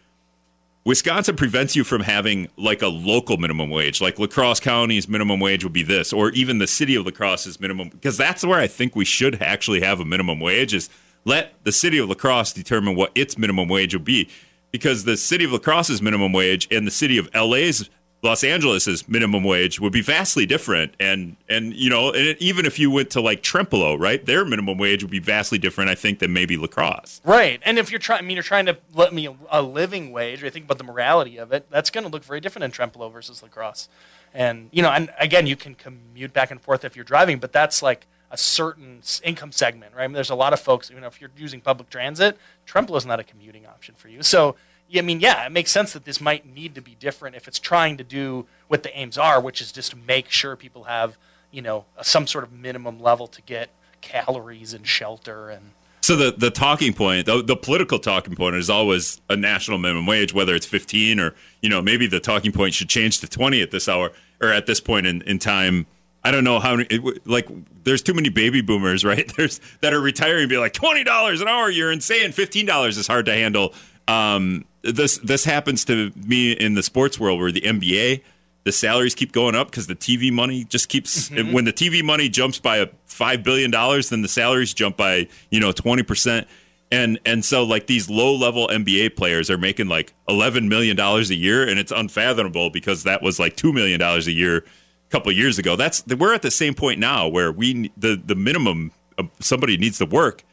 [0.85, 5.39] Wisconsin prevents you from having like a local minimum wage, like La Crosse County's minimum
[5.39, 8.59] wage would be this, or even the city of La Crosse's minimum, because that's where
[8.59, 10.73] I think we should actually have a minimum wage.
[10.73, 10.89] Is
[11.25, 14.29] let the city of La Crosse determine what its minimum wage will be,
[14.71, 17.89] because the city of La Crosse's minimum wage and the city of LA's
[18.21, 22.77] Los Angeles's minimum wage would be vastly different, and and you know, and even if
[22.77, 26.19] you went to like Trempealeau, right, their minimum wage would be vastly different, I think,
[26.19, 27.21] than maybe La Crosse.
[27.23, 30.43] Right, and if you're trying, I mean, you're trying to let me a living wage,
[30.43, 33.09] or think about the morality of it, that's going to look very different in Trempealeau
[33.09, 33.87] versus La Crosse.
[34.33, 37.53] And you know, and again, you can commute back and forth if you're driving, but
[37.53, 40.03] that's like a certain income segment, right?
[40.03, 42.37] I mean, there's a lot of folks, you know, if you're using public transit,
[42.67, 44.21] Trempealeau's not a commuting option for you.
[44.21, 44.55] So,
[44.95, 47.59] I mean, yeah, it makes sense that this might need to be different if it's
[47.59, 51.17] trying to do what the aims are, which is just to make sure people have,
[51.51, 53.69] you know, some sort of minimum level to get
[54.01, 58.69] calories and shelter and So the the talking point, the, the political talking point, is
[58.69, 62.73] always a national minimum wage, whether it's fifteen or you know maybe the talking point
[62.73, 64.11] should change to twenty at this hour
[64.41, 65.85] or at this point in, in time.
[66.23, 66.87] I don't know how many.
[66.89, 67.47] It, like,
[67.83, 69.31] there's too many baby boomers, right?
[69.35, 71.69] There's that are retiring and be like twenty dollars an hour.
[71.69, 72.31] You're insane.
[72.31, 73.73] Fifteen dollars is hard to handle.
[74.07, 78.21] Um, this this happens to me in the sports world where the NBA
[78.69, 81.29] the salaries keep going up because the TV money just keeps.
[81.29, 85.27] When the TV money jumps by a five billion dollars, then the salaries jump by
[85.49, 86.47] you know twenty percent.
[86.91, 91.29] And and so like these low level NBA players are making like eleven million dollars
[91.29, 94.65] a year, and it's unfathomable because that was like two million dollars a year
[95.09, 95.75] couple of years ago.
[95.75, 98.91] That's we're at the same point now where we the the minimum
[99.39, 100.43] somebody needs to work.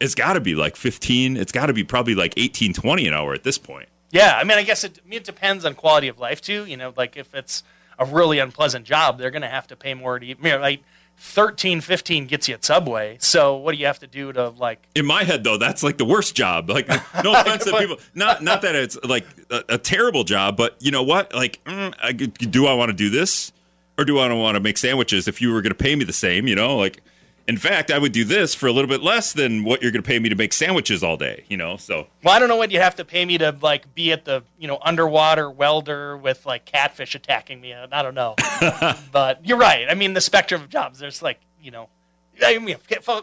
[0.00, 1.36] It's got to be like fifteen.
[1.36, 3.88] It's got to be probably like 18, 20 an hour at this point.
[4.10, 6.64] Yeah, I mean, I guess it, I mean, it depends on quality of life too.
[6.66, 7.62] You know, like if it's
[7.98, 10.38] a really unpleasant job, they're going to have to pay more to eat.
[10.42, 10.82] You know, like
[11.18, 13.16] 13, 15 gets you at Subway.
[13.20, 14.86] So what do you have to do to like?
[14.94, 16.88] in my head though that's like the worst job like
[17.24, 20.90] no offense to people not not that it's like a, a terrible job but you
[20.90, 23.51] know what like mm, I, do i want to do this
[24.02, 26.12] or do i want to make sandwiches if you were going to pay me the
[26.12, 27.00] same you know like
[27.46, 30.02] in fact i would do this for a little bit less than what you're going
[30.02, 32.56] to pay me to make sandwiches all day you know so Well, I don't know
[32.56, 36.16] what you'd have to pay me to like be at the you know underwater welder
[36.16, 37.74] with like catfish attacking me.
[37.74, 38.34] I don't know,
[39.12, 39.86] but you're right.
[39.88, 40.98] I mean, the spectrum of jobs.
[40.98, 41.88] There's like you know,
[42.44, 42.76] I mean,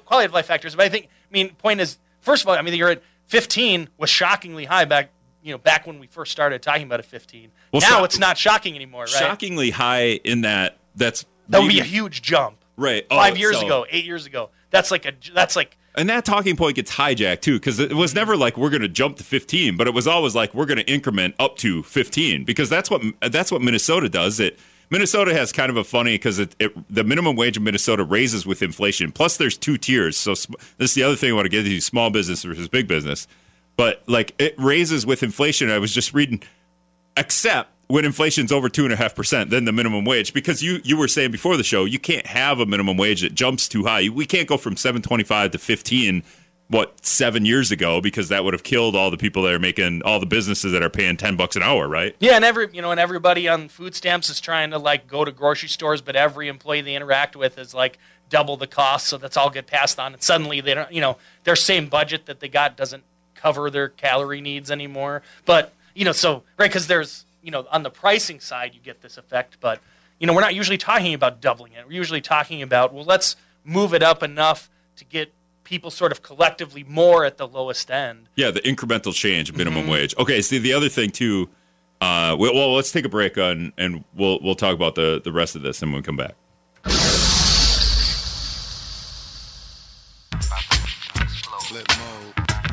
[0.06, 0.76] quality of life factors.
[0.76, 3.90] But I think, I mean, point is, first of all, I mean, you're at 15
[3.98, 5.12] was shockingly high back.
[5.42, 7.52] You know, back when we first started talking about a 15.
[7.72, 9.10] Well, now so- it's not shocking anymore, right?
[9.10, 12.58] shockingly high in that that's That would be a huge jump.
[12.78, 14.50] right oh, Five years so- ago, eight years ago.
[14.72, 18.14] That's like a that's like And that talking point gets hijacked too, because it was
[18.14, 20.78] never like we're going to jump to 15, but it was always like we're going
[20.78, 24.40] to increment up to 15, because that's what that's what Minnesota does.
[24.40, 24.60] It
[24.92, 28.46] Minnesota has kind of a funny because it, it the minimum wage in Minnesota raises
[28.46, 29.12] with inflation.
[29.12, 30.18] Plus, there's two tiers.
[30.18, 32.44] So sm- this is the other thing I want to get to: you, small business
[32.44, 33.28] versus big business.
[33.80, 35.72] But like it raises with inflation.
[35.72, 36.44] I was just reading,
[37.16, 40.34] except when inflation's over two and a half percent, then the minimum wage.
[40.34, 43.36] Because you you were saying before the show, you can't have a minimum wage that
[43.36, 44.10] jumps too high.
[44.10, 46.24] We can't go from seven twenty five to fifteen.
[46.68, 48.02] What seven years ago?
[48.02, 50.84] Because that would have killed all the people that are making all the businesses that
[50.84, 52.18] are paying ten bucks an hour, right?
[52.20, 55.24] yeah, and every you know, and everybody on food stamps is trying to like go
[55.24, 57.98] to grocery stores, but every employee they interact with is like
[58.30, 61.18] double the cost, so that's all get passed on, and suddenly they don't, you know,
[61.46, 63.06] their same budget that they got doesn't
[63.42, 65.22] cover their calorie needs anymore.
[65.46, 69.02] But you know, so right because there's you know on the pricing side you get
[69.02, 69.82] this effect, but
[70.20, 71.86] you know we're not usually talking about doubling it.
[71.88, 75.32] We're usually talking about well, let's move it up enough to get
[75.64, 78.28] people sort of collectively more at the lowest end.
[78.36, 79.92] Yeah, the incremental change, minimum Mm-hmm.
[79.92, 80.16] wage.
[80.18, 81.48] Okay, see the other thing too.
[82.02, 85.56] Uh, well, let's take a break on, and we'll we'll talk about the the rest
[85.56, 86.36] of this, and we'll come back.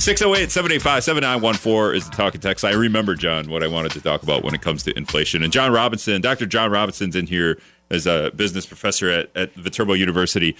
[0.07, 2.65] 608 785 7914 is the talking text.
[2.65, 5.43] I remember, John, what I wanted to talk about when it comes to inflation.
[5.43, 6.47] And John Robinson, Dr.
[6.47, 7.59] John Robinson's in here
[7.91, 10.55] as a business professor at, at Viterbo University.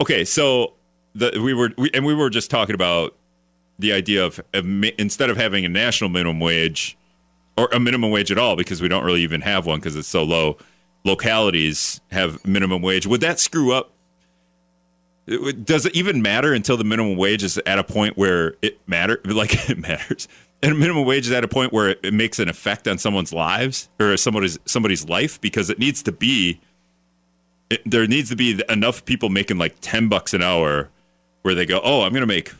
[0.00, 0.74] Okay, so
[1.12, 3.16] the, we were, we, and we were just talking about
[3.80, 4.64] the idea of, of
[4.96, 6.96] instead of having a national minimum wage
[7.58, 10.06] or a minimum wage at all, because we don't really even have one because it's
[10.06, 10.56] so low,
[11.02, 13.08] localities have minimum wage.
[13.08, 13.90] Would that screw up
[15.64, 19.20] does it even matter until the minimum wage is at a point where it matter
[19.24, 20.28] like it matters?
[20.62, 23.32] And minimum wage is at a point where it, it makes an effect on someone's
[23.32, 26.60] lives or somebody's somebody's life because it needs to be
[27.70, 30.90] it, there needs to be enough people making like 10 bucks an hour
[31.42, 32.52] where they go oh i'm going to make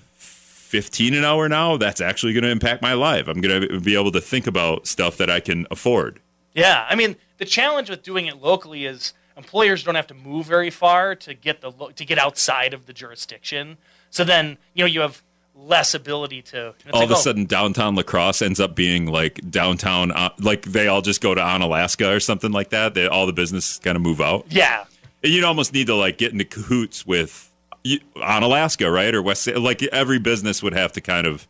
[0.74, 1.76] 15 an hour now?
[1.76, 3.28] That's actually going to impact my life.
[3.28, 6.18] I'm going to be able to think about stuff that i can afford.
[6.52, 10.46] Yeah, I mean the challenge with doing it locally is employers don't have to move
[10.46, 13.78] very far to get the to get outside of the jurisdiction.
[14.10, 15.22] So then you know you have
[15.54, 16.74] less ability to.
[16.92, 20.30] all like, of a oh, sudden downtown La Crosse ends up being like downtown uh,
[20.40, 23.78] like they all just go to Onalaska or something like that they, all the businesses
[23.78, 24.84] kind of move out Yeah,
[25.22, 27.52] and you'd almost need to like get into cahoots with
[27.84, 31.46] you- on right or west like every business would have to kind of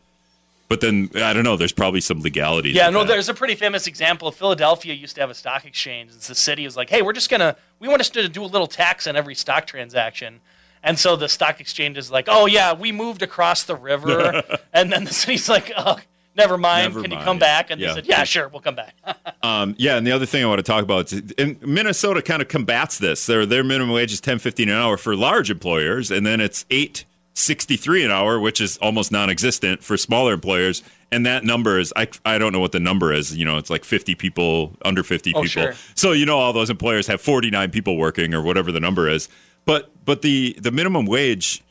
[0.74, 2.90] but then i don't know there's probably some legalities yeah.
[2.90, 3.08] No, that.
[3.08, 4.30] there's a pretty famous example.
[4.32, 6.10] Philadelphia used to have a stock exchange.
[6.10, 8.46] and The city was like, hey, we're just gonna we want us to do a
[8.54, 10.40] little tax on every stock transaction.
[10.82, 14.92] And so the stock exchange is like, oh yeah, we moved across the river, and
[14.92, 15.98] then the city's like, oh,
[16.36, 16.94] never mind.
[16.94, 17.70] Never Can you come back?
[17.70, 17.88] And Yeah.
[17.88, 18.94] they said, yeah, sure, we'll come back.
[19.44, 22.40] Um, yeah, and the other thing I want to talk about is and Minnesota kind
[22.40, 23.26] of combats this.
[23.26, 26.64] Their their minimum wage is ten fifteen an hour for large employers, and then it's
[26.70, 30.82] eight sixty three an hour, which is almost non existent for smaller employers.
[31.12, 33.36] And that number is I I don't know what the number is.
[33.36, 35.48] You know, it's like fifty people, under fifty Oh, people.
[35.48, 35.74] sure.
[35.94, 39.08] So you know all those employers have forty nine people working or whatever the number
[39.08, 39.28] is.
[39.64, 41.62] But but the the minimum wage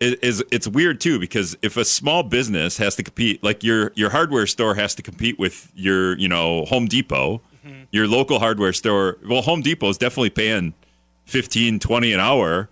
[0.00, 3.92] is, is it's weird too because if a small business has to compete like your
[3.94, 7.82] your hardware store has to compete with your you know home depot mm-hmm.
[7.90, 10.74] your local hardware store well home depot is definitely paying
[11.26, 12.68] 15 20 an hour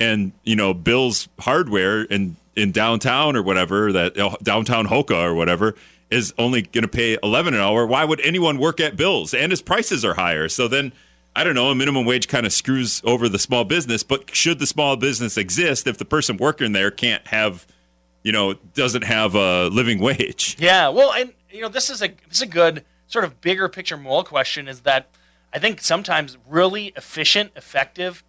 [0.00, 5.74] and you know bill's hardware in in downtown or whatever that downtown Hokah or whatever
[6.10, 9.50] is only going to pay 11 an hour why would anyone work at bill's and
[9.50, 10.92] his prices are higher so then
[11.36, 14.60] I don't know, a minimum wage kind of screws over the small business, but should
[14.60, 17.66] the small business exist if the person working there can't have,
[18.22, 20.56] you know, doesn't have a living wage?
[20.64, 23.68] Yeah, well, and you know, this is a this is a good sort of bigger
[23.68, 24.68] picture moral question.
[24.68, 25.08] Is that
[25.52, 28.22] I think sometimes really efficient, effective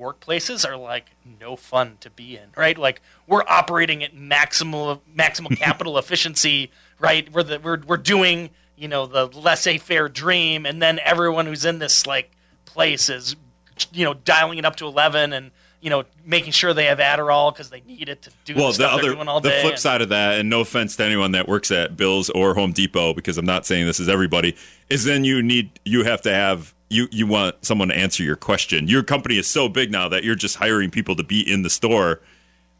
[0.00, 1.10] workplaces are like
[1.40, 2.78] no fun to be in, right?
[2.78, 7.30] Like we're operating at maximal maximal capital efficiency, right?
[7.32, 11.78] We're the, we're we're doing you know the laissez-faire dream, and then everyone who's in
[11.78, 12.30] this like
[12.64, 13.36] place is
[13.92, 15.50] you know dialing it up to eleven and.
[15.82, 18.86] You know, making sure they have Adderall because they need it to do Well, the
[18.86, 21.96] other, the flip and- side of that, and no offense to anyone that works at
[21.96, 24.54] Bill's or Home Depot, because I'm not saying this is everybody,
[24.90, 28.36] is then you need you have to have you you want someone to answer your
[28.36, 28.88] question.
[28.88, 31.70] Your company is so big now that you're just hiring people to be in the
[31.70, 32.20] store.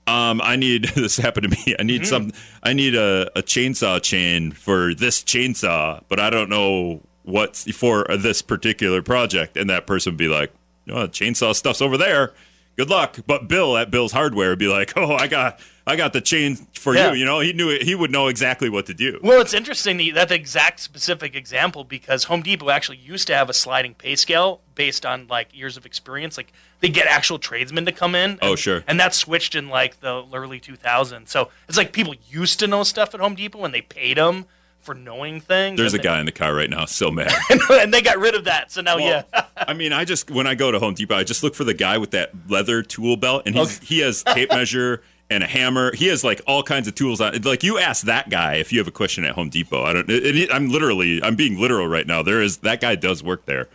[0.07, 1.77] Um, I need this happened to me.
[1.79, 2.33] I need some.
[2.63, 8.05] I need a, a chainsaw chain for this chainsaw, but I don't know what's for
[8.19, 9.57] this particular project.
[9.57, 10.53] And that person would be like,
[10.89, 12.33] "Oh, chainsaw stuff's over there."
[12.77, 13.19] Good luck.
[13.27, 16.55] But Bill at Bill's Hardware would be like, oh, I got I got the chain
[16.75, 17.13] for Yeah.
[17.13, 17.21] you.
[17.21, 17.83] You know, he knew it.
[17.83, 19.19] He would know exactly what to do.
[19.23, 23.53] Well, it's interesting that exact specific example because Home Depot actually used to have a
[23.55, 26.37] sliding pay scale based on like years of experience.
[26.37, 28.39] Like they get actual tradesmen to come in.
[28.41, 28.85] Oh, sure.
[28.87, 31.29] And that switched in like the early 2000s.
[31.29, 34.47] So it's like people used to know stuff at Home Depot and they paid them
[34.81, 35.77] for knowing things.
[35.77, 37.33] There's a and guy in the car right now, so mad.
[37.71, 38.73] and they got rid of that.
[38.73, 39.45] So now, Well, yeah.
[39.57, 41.75] I mean, I just when I go to Home Depot, I just look for the
[41.75, 45.95] guy with that leather tool belt, and he's, he has tape measure and a hammer.
[45.95, 47.41] He has like all kinds of tools on.
[47.43, 49.83] Like you ask that guy if you have a question at Home Depot.
[49.83, 50.11] I don't.
[50.11, 52.23] It, it, I'm literally, I'm being literal right now.
[52.23, 53.69] There is that guy does work there.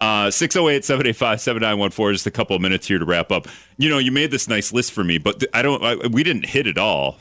[0.00, 3.46] Uh, 608-785-7914 just a couple of minutes here to wrap up
[3.78, 6.44] you know you made this nice list for me but i don't I, we didn't
[6.44, 7.18] hit it all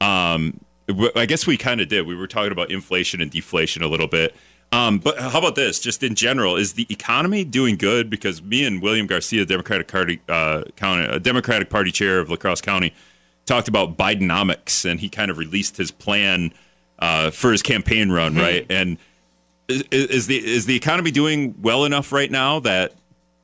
[0.00, 2.06] um, I guess we kind of did.
[2.06, 4.34] We were talking about inflation and deflation a little bit.
[4.72, 5.78] Um, but how about this?
[5.78, 8.08] Just in general, is the economy doing good?
[8.08, 12.36] Because me and William Garcia, Democratic Party, uh, county, uh, Democratic Party chair of La
[12.36, 12.94] Crosse County,
[13.44, 16.54] talked about Bidenomics, and he kind of released his plan
[16.98, 18.64] uh, for his campaign run, right?
[18.70, 18.96] And
[19.68, 22.94] is, is the is the economy doing well enough right now that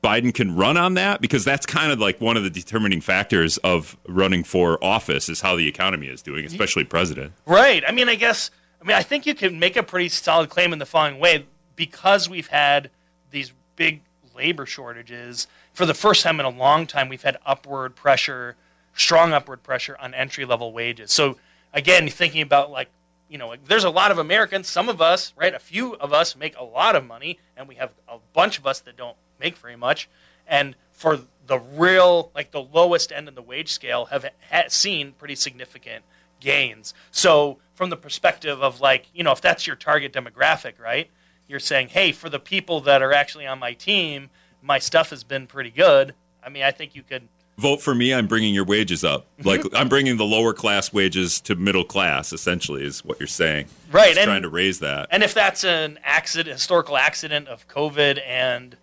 [0.03, 1.21] Biden can run on that?
[1.21, 5.41] Because that's kind of like one of the determining factors of running for office is
[5.41, 7.33] how the economy is doing, especially president.
[7.47, 7.83] Right.
[7.87, 8.51] I mean, I guess.
[8.81, 11.47] I mean, I think you can make a pretty solid claim in the following way:
[11.75, 12.91] because we've had
[13.31, 14.03] these big
[14.37, 18.57] labor shortages for the first time in a long time, we've had upward pressure,
[18.95, 21.13] strong upward pressure on entry level wages.
[21.13, 21.39] So
[21.73, 22.89] again, thinking about like
[23.29, 24.69] you know, like, there's a lot of Americans.
[24.69, 27.75] Some of us, right, a few of us make a lot of money, and we
[27.75, 30.09] have a bunch of us that don't make very much.
[30.47, 35.13] And for the real, like the lowest end of the wage scale, have ha- seen
[35.13, 36.05] pretty significant
[36.41, 36.95] gains.
[37.11, 41.11] So from the perspective of like, you know, if that's your target demographic, right?
[41.47, 44.31] You're saying, hey, for the people that are actually on my team,
[44.63, 46.15] my stuff has been pretty good.
[46.43, 47.29] I mean, I think you could
[47.59, 48.15] Vote for me.
[48.15, 49.27] I'm bringing your wages up.
[49.45, 52.33] Like I'm bringing the lower class wages to middle class.
[52.33, 53.67] Essentially, is what you're saying.
[53.91, 55.09] Right, Just and- trying to raise that.
[55.11, 58.77] And if that's an accident, historical accident of COVID and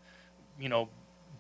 [0.59, 0.89] you know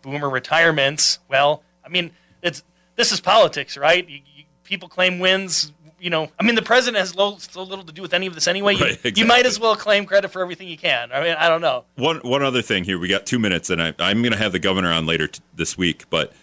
[0.01, 2.11] boomer retirements, well, I mean,
[2.41, 2.63] it's
[2.95, 4.07] this is politics, right?
[4.07, 5.71] You, you, people claim wins.
[5.99, 8.35] You know, I mean, the president has lo- so little to do with any of
[8.35, 8.75] this anyway.
[8.75, 11.11] You, Right, you might as well claim credit for everything you can.
[11.11, 11.85] I mean, I don't know.
[11.95, 12.99] One one other thing here.
[12.99, 15.41] We got two minutes, and I, I'm going to have the governor on later t-
[15.55, 16.03] this week.
[16.09, 16.33] But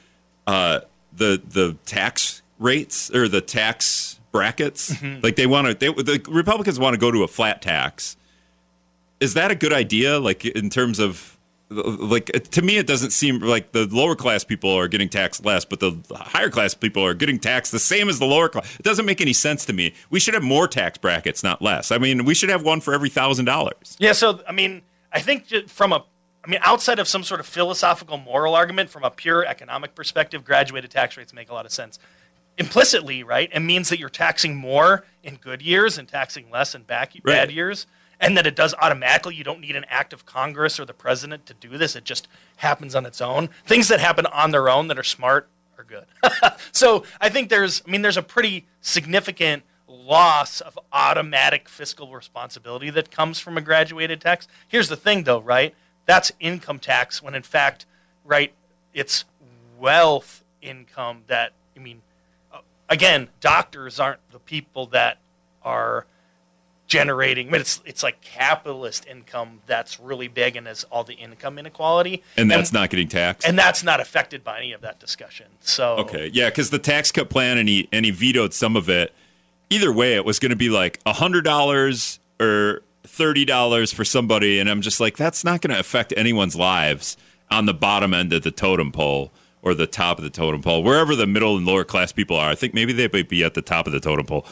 [0.47, 0.81] uh,
[1.17, 6.79] the the tax rates or the tax brackets, like they want to, they, the Republicans
[6.81, 8.17] want to go to a flat tax.
[9.21, 10.19] Is that a good idea?
[10.19, 11.32] Like in terms of
[11.73, 15.65] like to me, it doesn't seem like the lower class people are getting taxed less,
[15.65, 18.75] but the higher class people are getting taxed the same as the lower class.
[18.79, 19.95] It doesn't make any sense to me.
[20.11, 21.91] We should have more tax brackets, not less.
[21.91, 23.97] I mean, we should have one for every thousand dollars.
[23.99, 26.05] Yeah, so I mean, I think from a,
[26.45, 30.45] I mean, outside of some sort of philosophical moral argument, from a pure economic perspective,
[30.45, 31.99] graduated tax rates make a lot of sense.
[32.59, 36.83] Implicitly, right, it means that you're taxing more in good years and taxing less in
[36.83, 37.25] back, Right.
[37.25, 37.87] bad years,
[38.23, 39.35] and that it does automatically.
[39.35, 42.29] You don't need an act of Congress or the president to do this; it just
[42.57, 43.51] happens on its own.
[43.67, 46.07] Things that happen on their own that are smart are good.
[46.73, 52.89] so I think there's, I mean, there's a pretty significant loss of automatic fiscal responsibility
[52.91, 54.49] that comes from a graduated tax.
[54.69, 55.75] Here's the thing, though, right?
[56.07, 57.87] That's income tax when in fact,
[58.25, 58.53] right,
[58.95, 59.25] it's
[59.79, 62.03] wealth income that, I mean,
[62.89, 65.19] again, doctors aren't the people that
[65.63, 66.07] are
[66.93, 71.59] generating, but it's, it's like capitalist income that's really big and is all the income
[71.59, 72.23] inequality.
[72.37, 73.47] And that's not getting taxed.
[73.49, 75.47] and that's not affected by any of that discussion.
[75.61, 78.89] So Okay, yeah, because the tax cut plan and he and he vetoed some of
[78.89, 79.13] it.
[79.71, 84.59] Either way, it was going to be like hundred dollars or thirty dollars for somebody,
[84.59, 87.17] and I'm just like, that's not going to affect anyone's lives
[87.51, 89.33] on the bottom end of the totem pole
[89.63, 92.51] or the top of the totem pole, wherever the middle and lower class people are.
[92.51, 94.45] I think maybe they might be at the top of the totem pole.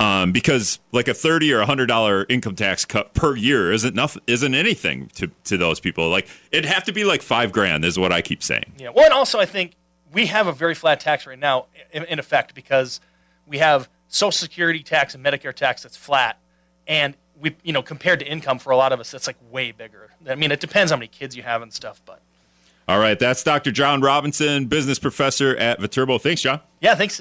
[0.00, 3.96] Um, because like a thirty or a hundred dollar income tax cut per year isn't
[3.96, 6.08] nothing, isn't anything to to those people.
[6.08, 8.74] Like it'd have to be like five grand, is what I keep saying.
[8.78, 8.90] Yeah.
[8.90, 9.72] Well, and also I think
[10.12, 13.00] we have a very flat tax right now, in, in effect, because
[13.46, 16.38] we have Social Security tax and Medicare tax that's flat,
[16.86, 19.72] and we, you know, compared to income for a lot of us, that's like way
[19.72, 20.10] bigger.
[20.28, 22.22] I mean, it depends how many kids you have and stuff, but
[22.88, 23.70] All right, that's Dr.
[23.72, 26.18] John Robinson, business professor at Viterbo.
[26.18, 26.60] Thanks, John.
[26.80, 27.20] yeah, thanks.